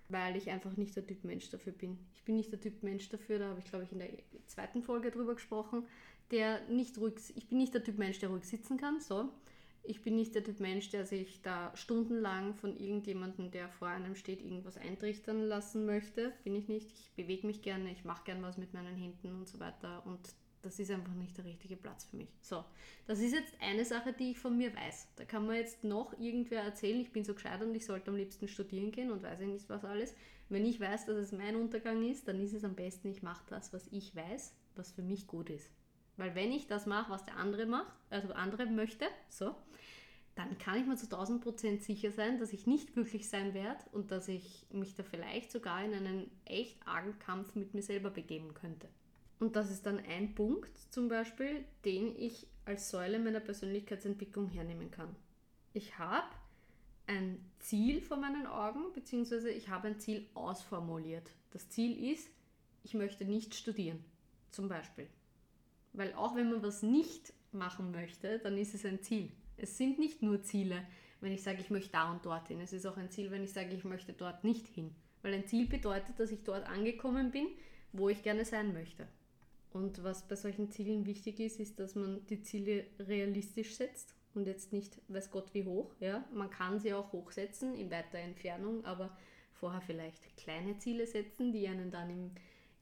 weil 0.09 0.35
ich 0.35 0.49
einfach 0.49 0.75
nicht 0.75 0.95
der 0.95 1.05
Typ 1.05 1.23
Mensch 1.23 1.49
dafür 1.49 1.73
bin. 1.73 1.97
Ich 2.13 2.23
bin 2.23 2.35
nicht 2.35 2.51
der 2.51 2.59
Typ 2.59 2.83
Mensch 2.83 3.09
dafür, 3.09 3.39
da 3.39 3.49
habe 3.49 3.59
ich 3.59 3.65
glaube 3.65 3.85
ich 3.85 3.91
in 3.91 3.99
der 3.99 4.09
zweiten 4.47 4.83
Folge 4.83 5.11
drüber 5.11 5.35
gesprochen, 5.35 5.85
der 6.31 6.67
nicht 6.67 6.97
ruhig, 6.97 7.15
ich 7.35 7.47
bin 7.47 7.57
nicht 7.57 7.73
der 7.73 7.83
Typ 7.83 7.97
Mensch, 7.97 8.19
der 8.19 8.29
ruhig 8.29 8.43
sitzen 8.45 8.77
kann, 8.77 8.99
so. 8.99 9.29
Ich 9.83 10.03
bin 10.03 10.15
nicht 10.15 10.35
der 10.35 10.43
Typ 10.43 10.59
Mensch, 10.59 10.89
der 10.89 11.05
sich 11.05 11.41
da 11.41 11.75
stundenlang 11.75 12.53
von 12.53 12.77
irgendjemandem, 12.77 13.49
der 13.49 13.69
vor 13.69 13.87
einem 13.87 14.15
steht, 14.15 14.41
irgendwas 14.41 14.77
eintrichtern 14.77 15.41
lassen 15.47 15.85
möchte. 15.85 16.33
Bin 16.43 16.53
ich 16.53 16.67
nicht. 16.67 16.91
Ich 16.91 17.11
bewege 17.15 17.47
mich 17.47 17.61
gerne, 17.61 17.91
ich 17.91 18.03
mache 18.03 18.25
gerne 18.25 18.43
was 18.43 18.57
mit 18.57 18.73
meinen 18.73 18.95
Händen 18.95 19.33
und 19.33 19.47
so 19.47 19.59
weiter. 19.59 20.05
Und 20.05 20.19
das 20.61 20.79
ist 20.79 20.91
einfach 20.91 21.13
nicht 21.13 21.37
der 21.37 21.45
richtige 21.45 21.77
Platz 21.77 22.05
für 22.05 22.17
mich. 22.17 22.29
So, 22.41 22.63
das 23.07 23.19
ist 23.19 23.33
jetzt 23.33 23.53
eine 23.61 23.85
Sache, 23.85 24.13
die 24.13 24.31
ich 24.31 24.39
von 24.39 24.57
mir 24.57 24.75
weiß. 24.75 25.07
Da 25.15 25.25
kann 25.25 25.45
man 25.45 25.55
jetzt 25.55 25.83
noch 25.83 26.17
irgendwer 26.19 26.63
erzählen, 26.63 26.99
ich 26.99 27.11
bin 27.11 27.23
so 27.23 27.33
gescheit 27.33 27.61
und 27.61 27.73
ich 27.75 27.85
sollte 27.85 28.11
am 28.11 28.17
liebsten 28.17 28.47
studieren 28.47 28.91
gehen 28.91 29.11
und 29.11 29.23
weiß 29.23 29.39
ich 29.41 29.47
nicht 29.47 29.69
was 29.69 29.85
alles. 29.85 30.13
Wenn 30.49 30.65
ich 30.65 30.79
weiß, 30.79 31.05
dass 31.05 31.17
es 31.17 31.31
mein 31.31 31.55
Untergang 31.55 32.03
ist, 32.03 32.27
dann 32.27 32.41
ist 32.41 32.53
es 32.53 32.63
am 32.63 32.75
besten, 32.75 33.09
ich 33.09 33.23
mache 33.23 33.43
das, 33.49 33.71
was 33.71 33.87
ich 33.91 34.15
weiß, 34.15 34.55
was 34.75 34.91
für 34.91 35.03
mich 35.03 35.27
gut 35.27 35.49
ist. 35.49 35.69
Weil 36.17 36.35
wenn 36.35 36.51
ich 36.51 36.67
das 36.67 36.85
mache, 36.85 37.11
was 37.11 37.23
der 37.23 37.37
andere 37.37 37.65
macht, 37.65 37.93
also 38.09 38.33
andere 38.33 38.65
möchte, 38.65 39.05
so, 39.29 39.55
dann 40.35 40.57
kann 40.57 40.79
ich 40.79 40.85
mir 40.85 40.95
zu 40.95 41.05
1000 41.05 41.41
Prozent 41.41 41.83
sicher 41.83 42.11
sein, 42.11 42.39
dass 42.39 42.53
ich 42.53 42.65
nicht 42.65 42.93
glücklich 42.93 43.29
sein 43.29 43.53
werde 43.53 43.83
und 43.91 44.11
dass 44.11 44.27
ich 44.27 44.65
mich 44.71 44.95
da 44.95 45.03
vielleicht 45.03 45.51
sogar 45.51 45.83
in 45.83 45.93
einen 45.93 46.31
echt 46.45 46.85
argen 46.87 47.17
Kampf 47.19 47.55
mit 47.55 47.73
mir 47.73 47.81
selber 47.81 48.09
begeben 48.09 48.53
könnte. 48.53 48.87
Und 49.39 49.55
das 49.55 49.71
ist 49.71 49.85
dann 49.85 49.99
ein 49.99 50.35
Punkt 50.35 50.77
zum 50.91 51.07
Beispiel, 51.07 51.63
den 51.85 52.13
ich 52.17 52.47
als 52.65 52.89
Säule 52.89 53.19
meiner 53.19 53.39
Persönlichkeitsentwicklung 53.39 54.47
hernehmen 54.47 54.91
kann. 54.91 55.15
Ich 55.73 55.97
habe 55.97 56.27
ein 57.07 57.43
Ziel 57.59 58.01
vor 58.01 58.17
meinen 58.17 58.45
Augen, 58.45 58.93
beziehungsweise 58.93 59.49
ich 59.49 59.69
habe 59.69 59.87
ein 59.87 59.99
Ziel 59.99 60.27
ausformuliert. 60.33 61.31
Das 61.51 61.69
Ziel 61.69 62.11
ist, 62.11 62.29
ich 62.83 62.93
möchte 62.93 63.25
nicht 63.25 63.55
studieren, 63.55 64.03
zum 64.51 64.67
Beispiel. 64.67 65.07
Weil 65.93 66.13
auch 66.13 66.35
wenn 66.35 66.51
man 66.51 66.61
was 66.61 66.83
nicht 66.83 67.33
machen 67.51 67.91
möchte, 67.91 68.39
dann 68.39 68.57
ist 68.57 68.75
es 68.75 68.85
ein 68.85 69.01
Ziel. 69.01 69.31
Es 69.57 69.77
sind 69.77 69.97
nicht 69.97 70.21
nur 70.21 70.43
Ziele, 70.43 70.85
wenn 71.21 71.31
ich 71.31 71.43
sage, 71.43 71.61
ich 71.61 71.69
möchte 71.69 71.91
da 71.91 72.11
und 72.11 72.25
dort 72.25 72.47
hin. 72.47 72.61
Es 72.61 72.73
ist 72.73 72.85
auch 72.85 72.97
ein 72.97 73.09
Ziel, 73.09 73.31
wenn 73.31 73.43
ich 73.43 73.53
sage, 73.53 73.73
ich 73.73 73.83
möchte 73.83 74.13
dort 74.13 74.43
nicht 74.43 74.67
hin. 74.67 74.93
Weil 75.21 75.33
ein 75.33 75.47
Ziel 75.47 75.67
bedeutet, 75.67 76.19
dass 76.19 76.31
ich 76.31 76.43
dort 76.43 76.67
angekommen 76.67 77.31
bin, 77.31 77.47
wo 77.91 78.09
ich 78.09 78.21
gerne 78.21 78.45
sein 78.45 78.71
möchte. 78.71 79.07
Und 79.71 80.03
was 80.03 80.27
bei 80.27 80.35
solchen 80.35 80.71
Zielen 80.71 81.05
wichtig 81.05 81.39
ist, 81.39 81.59
ist, 81.59 81.79
dass 81.79 81.95
man 81.95 82.25
die 82.27 82.41
Ziele 82.41 82.85
realistisch 82.99 83.75
setzt 83.75 84.15
und 84.33 84.47
jetzt 84.47 84.73
nicht, 84.73 84.99
weiß 85.07 85.31
Gott, 85.31 85.53
wie 85.53 85.63
hoch. 85.63 85.93
Ja? 85.99 86.23
Man 86.33 86.49
kann 86.49 86.79
sie 86.79 86.93
auch 86.93 87.11
hochsetzen 87.11 87.75
in 87.75 87.91
weiter 87.91 88.17
Entfernung, 88.17 88.83
aber 88.85 89.15
vorher 89.53 89.81
vielleicht 89.81 90.37
kleine 90.37 90.77
Ziele 90.77 91.05
setzen, 91.05 91.51
die 91.51 91.67
einen 91.67 91.91
dann 91.91 92.09
im, 92.09 92.31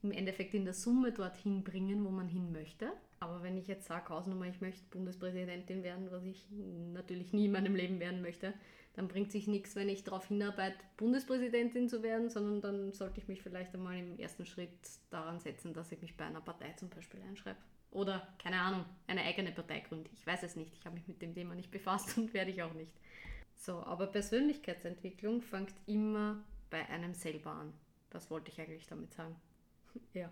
im 0.02 0.12
Endeffekt 0.12 0.54
in 0.54 0.64
der 0.64 0.74
Summe 0.74 1.12
dorthin 1.12 1.62
bringen, 1.62 2.04
wo 2.04 2.10
man 2.10 2.28
hin 2.28 2.52
möchte. 2.52 2.92
Aber 3.20 3.42
wenn 3.42 3.56
ich 3.56 3.66
jetzt 3.66 3.86
sage, 3.86 4.10
Hausnummer, 4.10 4.46
ich 4.46 4.60
möchte 4.60 4.84
Bundespräsidentin 4.90 5.82
werden, 5.82 6.08
was 6.10 6.24
ich 6.24 6.46
natürlich 6.92 7.32
nie 7.32 7.46
in 7.46 7.52
meinem 7.52 7.74
Leben 7.74 7.98
werden 7.98 8.22
möchte, 8.22 8.54
dann 8.94 9.08
bringt 9.08 9.30
sich 9.30 9.46
nichts, 9.46 9.76
wenn 9.76 9.88
ich 9.88 10.04
darauf 10.04 10.26
hinarbeite, 10.26 10.78
Bundespräsidentin 10.96 11.88
zu 11.88 12.02
werden, 12.02 12.30
sondern 12.30 12.60
dann 12.60 12.92
sollte 12.92 13.20
ich 13.20 13.28
mich 13.28 13.42
vielleicht 13.42 13.74
einmal 13.74 13.96
im 13.96 14.18
ersten 14.18 14.44
Schritt 14.44 14.70
daran 15.10 15.38
setzen, 15.38 15.72
dass 15.72 15.92
ich 15.92 16.02
mich 16.02 16.16
bei 16.16 16.24
einer 16.24 16.40
Partei 16.40 16.72
zum 16.72 16.88
Beispiel 16.88 17.20
einschreibe. 17.22 17.58
Oder, 17.90 18.26
keine 18.42 18.60
Ahnung, 18.60 18.84
eine 19.06 19.22
eigene 19.22 19.52
Partei 19.52 19.80
gründe. 19.80 20.10
Ich 20.12 20.26
weiß 20.26 20.42
es 20.42 20.56
nicht. 20.56 20.74
Ich 20.74 20.84
habe 20.84 20.96
mich 20.96 21.08
mit 21.08 21.22
dem 21.22 21.34
Thema 21.34 21.54
nicht 21.54 21.70
befasst 21.70 22.16
und 22.18 22.34
werde 22.34 22.50
ich 22.50 22.62
auch 22.62 22.74
nicht. 22.74 22.92
So, 23.56 23.82
aber 23.84 24.06
Persönlichkeitsentwicklung 24.06 25.42
fängt 25.42 25.74
immer 25.86 26.42
bei 26.70 26.86
einem 26.88 27.14
selber 27.14 27.50
an. 27.50 27.72
Das 28.10 28.30
wollte 28.30 28.50
ich 28.50 28.60
eigentlich 28.60 28.86
damit 28.86 29.12
sagen. 29.12 29.36
ja. 30.14 30.30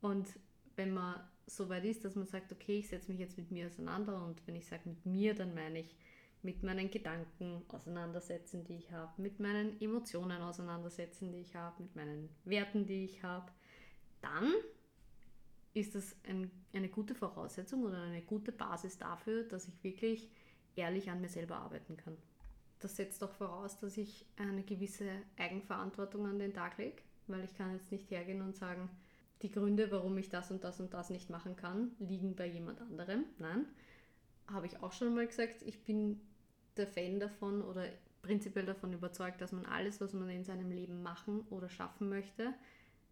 Und 0.00 0.28
wenn 0.76 0.92
man 0.92 1.20
so 1.46 1.68
weit 1.68 1.84
ist, 1.84 2.04
dass 2.04 2.14
man 2.14 2.26
sagt, 2.26 2.52
okay, 2.52 2.78
ich 2.78 2.88
setze 2.88 3.10
mich 3.10 3.20
jetzt 3.20 3.36
mit 3.36 3.50
mir 3.50 3.66
auseinander 3.66 4.24
und 4.24 4.46
wenn 4.46 4.56
ich 4.56 4.66
sage 4.66 4.88
mit 4.88 5.04
mir, 5.04 5.34
dann 5.34 5.54
meine 5.54 5.80
ich 5.80 5.96
mit 6.42 6.62
meinen 6.62 6.90
Gedanken 6.90 7.62
auseinandersetzen, 7.68 8.64
die 8.64 8.76
ich 8.76 8.90
habe, 8.90 9.20
mit 9.20 9.38
meinen 9.38 9.80
Emotionen 9.80 10.42
auseinandersetzen, 10.42 11.30
die 11.32 11.40
ich 11.40 11.54
habe, 11.54 11.82
mit 11.82 11.94
meinen 11.94 12.28
Werten, 12.44 12.86
die 12.86 13.04
ich 13.04 13.22
habe, 13.22 13.50
dann 14.20 14.52
ist 15.74 15.94
das 15.94 16.16
ein, 16.28 16.50
eine 16.72 16.88
gute 16.88 17.14
Voraussetzung 17.14 17.84
oder 17.84 18.02
eine 18.02 18.22
gute 18.22 18.52
Basis 18.52 18.98
dafür, 18.98 19.44
dass 19.44 19.68
ich 19.68 19.82
wirklich 19.82 20.28
ehrlich 20.76 21.10
an 21.10 21.20
mir 21.20 21.28
selber 21.28 21.56
arbeiten 21.56 21.96
kann. 21.96 22.16
Das 22.80 22.96
setzt 22.96 23.22
doch 23.22 23.32
voraus, 23.32 23.78
dass 23.78 23.96
ich 23.96 24.26
eine 24.36 24.64
gewisse 24.64 25.08
Eigenverantwortung 25.36 26.26
an 26.26 26.38
den 26.38 26.52
Tag 26.52 26.78
lege, 26.78 27.00
weil 27.28 27.44
ich 27.44 27.54
kann 27.54 27.72
jetzt 27.72 27.92
nicht 27.92 28.10
hergehen 28.10 28.42
und 28.42 28.56
sagen, 28.56 28.90
die 29.42 29.50
Gründe, 29.50 29.90
warum 29.90 30.18
ich 30.18 30.28
das 30.28 30.50
und 30.50 30.64
das 30.64 30.80
und 30.80 30.92
das 30.92 31.10
nicht 31.10 31.30
machen 31.30 31.56
kann, 31.56 31.92
liegen 31.98 32.34
bei 32.34 32.46
jemand 32.46 32.80
anderem. 32.80 33.24
Nein, 33.38 33.66
habe 34.46 34.66
ich 34.66 34.82
auch 34.82 34.92
schon 34.92 35.14
mal 35.14 35.26
gesagt, 35.26 35.62
ich 35.62 35.84
bin 35.84 36.20
der 36.76 36.86
Fan 36.86 37.20
davon 37.20 37.62
oder 37.62 37.88
prinzipiell 38.22 38.66
davon 38.66 38.92
überzeugt, 38.92 39.40
dass 39.40 39.52
man 39.52 39.66
alles, 39.66 40.00
was 40.00 40.12
man 40.12 40.30
in 40.30 40.44
seinem 40.44 40.70
Leben 40.70 41.02
machen 41.02 41.44
oder 41.50 41.68
schaffen 41.68 42.08
möchte, 42.08 42.54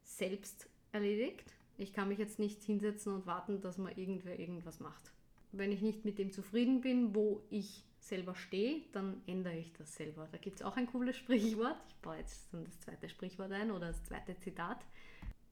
selbst 0.05 0.68
erledigt. 0.92 1.53
Ich 1.77 1.92
kann 1.92 2.09
mich 2.09 2.18
jetzt 2.18 2.38
nicht 2.38 2.62
hinsetzen 2.62 3.14
und 3.14 3.27
warten, 3.27 3.61
dass 3.61 3.79
man 3.79 3.96
irgendwer 3.96 4.38
irgendwas 4.38 4.81
macht. 4.81 5.12
Wenn 5.53 5.73
ich 5.73 5.83
nicht 5.83 6.05
mit 6.05 6.18
dem 6.18 6.33
zufrieden 6.33 6.81
bin, 6.81 7.14
wo 7.14 7.42
ich 7.51 7.85
selber 7.99 8.35
stehe, 8.35 8.83
dann 8.92 9.20
ändere 9.27 9.57
ich 9.57 9.73
das 9.73 9.94
selber. 9.94 10.29
Da 10.31 10.38
gibt 10.38 10.57
es 10.57 10.62
auch 10.62 10.77
ein 10.77 10.87
cooles 10.87 11.16
Sprichwort. 11.18 11.77
Ich 11.88 11.96
baue 11.96 12.16
jetzt 12.16 12.53
dann 12.53 12.64
das 12.64 12.79
zweite 12.81 13.09
Sprichwort 13.09 13.53
ein 13.53 13.70
oder 13.70 13.88
das 13.88 14.03
zweite 14.05 14.38
Zitat. 14.38 14.85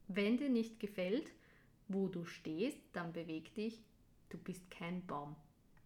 Wenn 0.07 0.37
dir 0.37 0.49
nicht 0.49 0.81
gefällt, 0.81 1.33
wo 1.89 2.09
du 2.09 2.25
stehst, 2.25 2.79
dann 2.93 3.13
beweg 3.13 3.55
dich. 3.55 3.83
Du 4.29 4.39
bist 4.39 4.71
kein 4.71 5.07
Baum. 5.07 5.37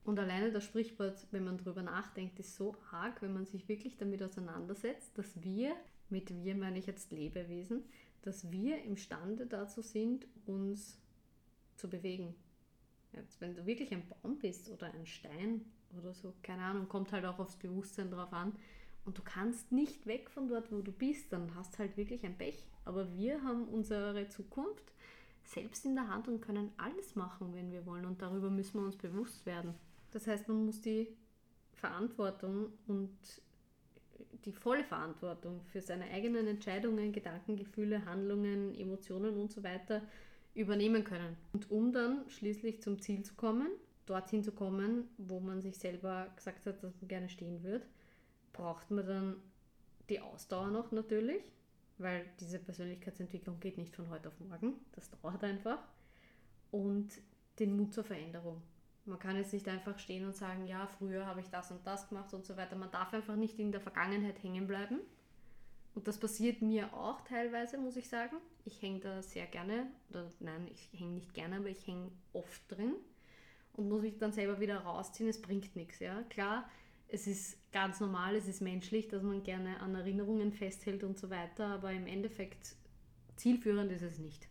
Und 0.05 0.19
alleine 0.19 0.51
das 0.51 0.65
Sprichwort, 0.65 1.27
wenn 1.31 1.45
man 1.45 1.59
darüber 1.59 1.83
nachdenkt, 1.83 2.39
ist 2.41 2.57
so 2.57 2.75
arg, 2.91 3.23
wenn 3.23 3.33
man 3.33 3.47
sich 3.47 3.69
wirklich 3.69 3.97
damit 3.97 4.23
auseinandersetzt, 4.23 5.17
dass 5.17 5.43
wir, 5.43 5.77
mit 6.11 6.31
wir 6.43 6.57
meine 6.57 6.79
ich 6.79 6.87
jetzt 6.87 7.13
Lebewesen, 7.13 7.85
dass 8.23 8.51
wir 8.51 8.83
imstande 8.83 9.47
dazu 9.47 9.81
sind, 9.81 10.27
uns 10.47 10.99
zu 11.77 11.89
bewegen. 11.89 12.35
Jetzt, 13.13 13.41
wenn 13.41 13.55
du 13.55 13.67
wirklich 13.67 13.93
ein 13.93 14.03
Baum 14.09 14.39
bist 14.39 14.71
oder 14.71 14.87
ein 14.93 15.07
Stein 15.07 15.65
oder 15.99 16.15
so, 16.15 16.33
keine 16.43 16.63
Ahnung, 16.63 16.89
kommt 16.89 17.13
halt 17.13 17.25
auch 17.25 17.39
aufs 17.39 17.57
Bewusstsein 17.57 18.11
drauf 18.11 18.33
an. 18.33 18.53
Und 19.05 19.19
du 19.19 19.23
kannst 19.23 19.71
nicht 19.73 20.07
weg 20.07 20.31
von 20.31 20.49
dort, 20.49 20.71
wo 20.73 20.81
du 20.81 20.93
bist, 20.93 21.33
dann 21.33 21.55
hast 21.55 21.79
halt 21.79 21.97
wirklich 21.97 22.25
ein 22.25 22.39
Pech. 22.39 22.65
Aber 22.85 23.13
wir 23.13 23.43
haben 23.43 23.69
unsere 23.69 24.29
Zukunft 24.29 24.93
selbst 25.45 25.85
in 25.85 25.95
der 25.95 26.09
Hand 26.09 26.29
und 26.29 26.41
können 26.41 26.73
alles 26.77 27.17
machen, 27.17 27.53
wenn 27.55 27.73
wir 27.73 27.85
wollen. 27.85 28.07
Und 28.07 28.23
darüber 28.23 28.49
müssen 28.49 28.81
wir 28.81 28.87
uns 28.87 28.97
bewusst 28.97 29.45
werden. 29.45 29.75
Das 30.13 30.27
heißt, 30.27 30.49
man 30.49 30.67
muss 30.67 30.81
die 30.81 31.09
Verantwortung 31.73 32.73
und 32.87 33.11
die 34.45 34.53
volle 34.53 34.85
Verantwortung 34.85 35.63
für 35.65 35.81
seine 35.81 36.05
eigenen 36.05 36.47
Entscheidungen, 36.47 37.13
Gedanken, 37.13 37.57
Gefühle, 37.57 38.05
Handlungen, 38.05 38.75
Emotionen 38.75 39.37
und 39.37 39.51
so 39.51 39.63
weiter 39.63 40.03
übernehmen 40.55 41.05
können. 41.05 41.37
Und 41.53 41.71
um 41.71 41.93
dann 41.93 42.29
schließlich 42.29 42.83
zum 42.83 43.01
Ziel 43.01 43.23
zu 43.23 43.35
kommen, 43.35 43.69
dorthin 44.07 44.43
zu 44.45 44.53
kommen, 44.53 45.09
wo 45.17 45.41
man 45.41 45.61
sich 45.61 45.79
selber 45.79 46.29
gesagt 46.37 46.67
hat, 46.67 46.83
dass 46.83 46.95
man 47.01 47.09
gerne 47.09 47.29
stehen 47.29 47.63
wird, 47.63 47.87
braucht 48.53 48.91
man 48.91 49.07
dann 49.07 49.37
die 50.09 50.21
Ausdauer 50.21 50.69
noch 50.69 50.93
natürlich, 50.93 51.43
weil 51.99 52.27
diese 52.41 52.59
Persönlichkeitsentwicklung 52.59 53.61
geht 53.61 53.79
nicht 53.79 53.95
von 53.95 54.11
heute 54.11 54.29
auf 54.29 54.41
morgen, 54.41 54.75
das 54.93 55.11
dauert 55.11 55.43
einfach. 55.45 55.79
Und 56.71 57.11
den 57.59 57.77
Mut 57.77 57.93
zur 57.93 58.05
Veränderung. 58.05 58.63
Man 59.05 59.19
kann 59.19 59.37
jetzt 59.37 59.53
nicht 59.53 59.69
einfach 59.69 59.99
stehen 59.99 60.25
und 60.25 60.37
sagen, 60.37 60.67
ja, 60.67 60.87
früher 60.87 61.27
habe 61.27 61.41
ich 61.41 61.49
das 61.49 61.71
und 61.73 61.85
das 61.87 62.09
gemacht 62.09 62.33
und 62.35 62.47
so 62.47 62.57
weiter. 62.57 62.77
Man 62.77 62.91
darf 62.91 63.13
einfach 63.13 63.35
nicht 63.35 63.59
in 63.59 63.73
der 63.73 63.81
Vergangenheit 63.81 64.43
hängen 64.43 64.67
bleiben. 64.67 65.01
Und 65.95 66.09
das 66.09 66.19
passiert 66.19 66.63
mir 66.63 66.95
auch 66.95 67.21
teilweise, 67.23 67.79
muss 67.79 67.97
ich 67.97 68.09
sagen. 68.09 68.37
Ich 68.65 68.81
hänge 68.81 69.01
da 69.01 69.23
sehr 69.23 69.47
gerne, 69.47 69.89
oder 70.09 70.33
nein, 70.41 70.69
ich 70.71 70.89
hänge 70.99 71.13
nicht 71.13 71.35
gerne, 71.35 71.57
aber 71.57 71.69
ich 71.69 71.87
hänge 71.87 72.11
oft 72.33 72.63
drin 72.71 72.95
und 73.75 73.89
muss 73.89 74.03
mich 74.03 74.19
dann 74.19 74.33
selber 74.33 74.61
wieder 74.61 74.79
rausziehen. 74.79 75.29
Es 75.29 75.43
bringt 75.43 75.75
nichts, 75.77 75.99
ja. 75.99 76.23
Klar, 76.31 76.71
es 77.09 77.27
ist 77.27 77.59
ganz 77.73 78.01
normal, 78.01 78.37
es 78.37 78.49
ist 78.49 78.63
menschlich, 78.63 79.09
dass 79.09 79.23
man 79.23 79.43
gerne 79.43 79.81
an 79.81 79.95
Erinnerungen 79.95 80.53
festhält 80.53 81.05
und 81.05 81.19
so 81.19 81.29
weiter, 81.29 81.67
aber 81.67 81.93
im 81.93 82.07
Endeffekt 82.07 82.77
zielführend 83.37 83.93
ist 83.93 84.03
es 84.03 84.19
nicht. 84.19 84.49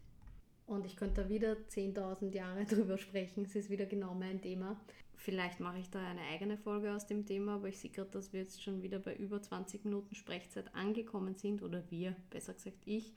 Und 0.72 0.86
ich 0.86 0.96
könnte 0.96 1.24
da 1.24 1.30
wieder 1.30 1.58
10.000 1.70 2.34
Jahre 2.34 2.64
drüber 2.70 2.98
sprechen. 2.98 3.44
Es 3.44 3.56
ist 3.56 3.70
wieder 3.70 3.86
genau 3.86 4.14
mein 4.14 4.42
Thema. 4.42 4.80
Vielleicht 5.18 5.60
mache 5.60 5.80
ich 5.80 5.90
da 5.90 6.00
eine 6.00 6.22
eigene 6.22 6.58
Folge 6.58 6.96
aus 6.96 7.06
dem 7.06 7.26
Thema, 7.26 7.56
aber 7.56 7.68
ich 7.68 7.78
sehe 7.78 7.92
gerade, 7.92 8.10
dass 8.12 8.32
wir 8.32 8.40
jetzt 8.40 8.64
schon 8.64 8.82
wieder 8.82 8.98
bei 8.98 9.14
über 9.18 9.42
20 9.42 9.84
Minuten 9.84 10.16
Sprechzeit 10.16 10.74
angekommen 10.74 11.36
sind. 11.36 11.62
Oder 11.62 11.84
wir, 11.92 12.16
besser 12.30 12.54
gesagt 12.54 12.84
ich. 12.86 13.14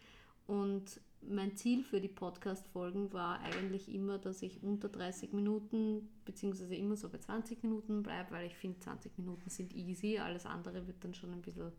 Und 0.49 1.01
mein 1.23 1.57
Ziel 1.57 1.85
für 1.85 2.01
die 2.01 2.09
Podcast-Folgen 2.09 3.13
war 3.13 3.39
eigentlich 3.41 3.89
immer, 3.89 4.19
dass 4.19 4.43
ich 4.43 4.65
unter 4.65 4.89
30 4.89 5.33
Minuten, 5.33 6.09
beziehungsweise 6.25 6.75
immer 6.75 6.97
so 6.97 7.09
bei 7.09 7.19
20 7.19 7.63
Minuten 7.63 8.03
bleibe, 8.03 8.33
weil 8.33 8.49
ich 8.49 8.57
finde, 8.57 8.81
20 8.81 9.17
Minuten 9.17 9.49
sind 9.49 9.73
easy. 9.77 10.19
Alles 10.19 10.45
andere 10.45 10.89
wird 10.89 11.05
dann 11.05 11.15
schon 11.15 11.33
ein 11.33 11.41
bisschen, 11.41 11.71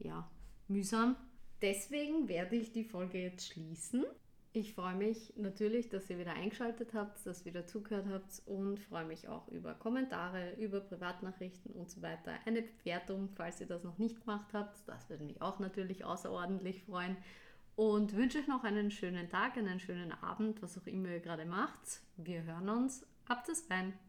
ja, 0.00 0.28
mühsam. 0.66 1.14
Deswegen 1.62 2.28
werde 2.28 2.56
ich 2.56 2.72
die 2.72 2.84
Folge 2.84 3.18
jetzt 3.22 3.46
schließen. 3.46 4.04
Ich 4.52 4.74
freue 4.74 4.96
mich 4.96 5.32
natürlich, 5.36 5.90
dass 5.90 6.10
ihr 6.10 6.18
wieder 6.18 6.32
eingeschaltet 6.32 6.92
habt, 6.92 7.24
dass 7.24 7.42
ihr 7.42 7.52
wieder 7.52 7.66
zugehört 7.66 8.06
habt 8.10 8.42
und 8.46 8.80
freue 8.80 9.04
mich 9.04 9.28
auch 9.28 9.46
über 9.46 9.74
Kommentare, 9.74 10.54
über 10.58 10.80
Privatnachrichten 10.80 11.72
und 11.72 11.88
so 11.88 12.02
weiter. 12.02 12.32
Eine 12.46 12.62
Bewertung, 12.62 13.28
falls 13.36 13.60
ihr 13.60 13.68
das 13.68 13.84
noch 13.84 13.98
nicht 13.98 14.20
gemacht 14.20 14.48
habt. 14.52 14.76
Das 14.88 15.08
würde 15.08 15.22
mich 15.22 15.40
auch 15.40 15.60
natürlich 15.60 16.04
außerordentlich 16.04 16.82
freuen. 16.82 17.16
Und 17.76 18.16
wünsche 18.16 18.38
euch 18.38 18.48
noch 18.48 18.64
einen 18.64 18.90
schönen 18.90 19.28
Tag, 19.28 19.56
einen 19.56 19.78
schönen 19.78 20.12
Abend, 20.20 20.60
was 20.62 20.76
auch 20.76 20.86
immer 20.88 21.10
ihr 21.10 21.20
gerade 21.20 21.44
macht. 21.46 22.00
Wir 22.16 22.42
hören 22.42 22.68
uns. 22.68 23.06
Habt 23.28 23.48
es 23.48 23.70
rein. 23.70 23.92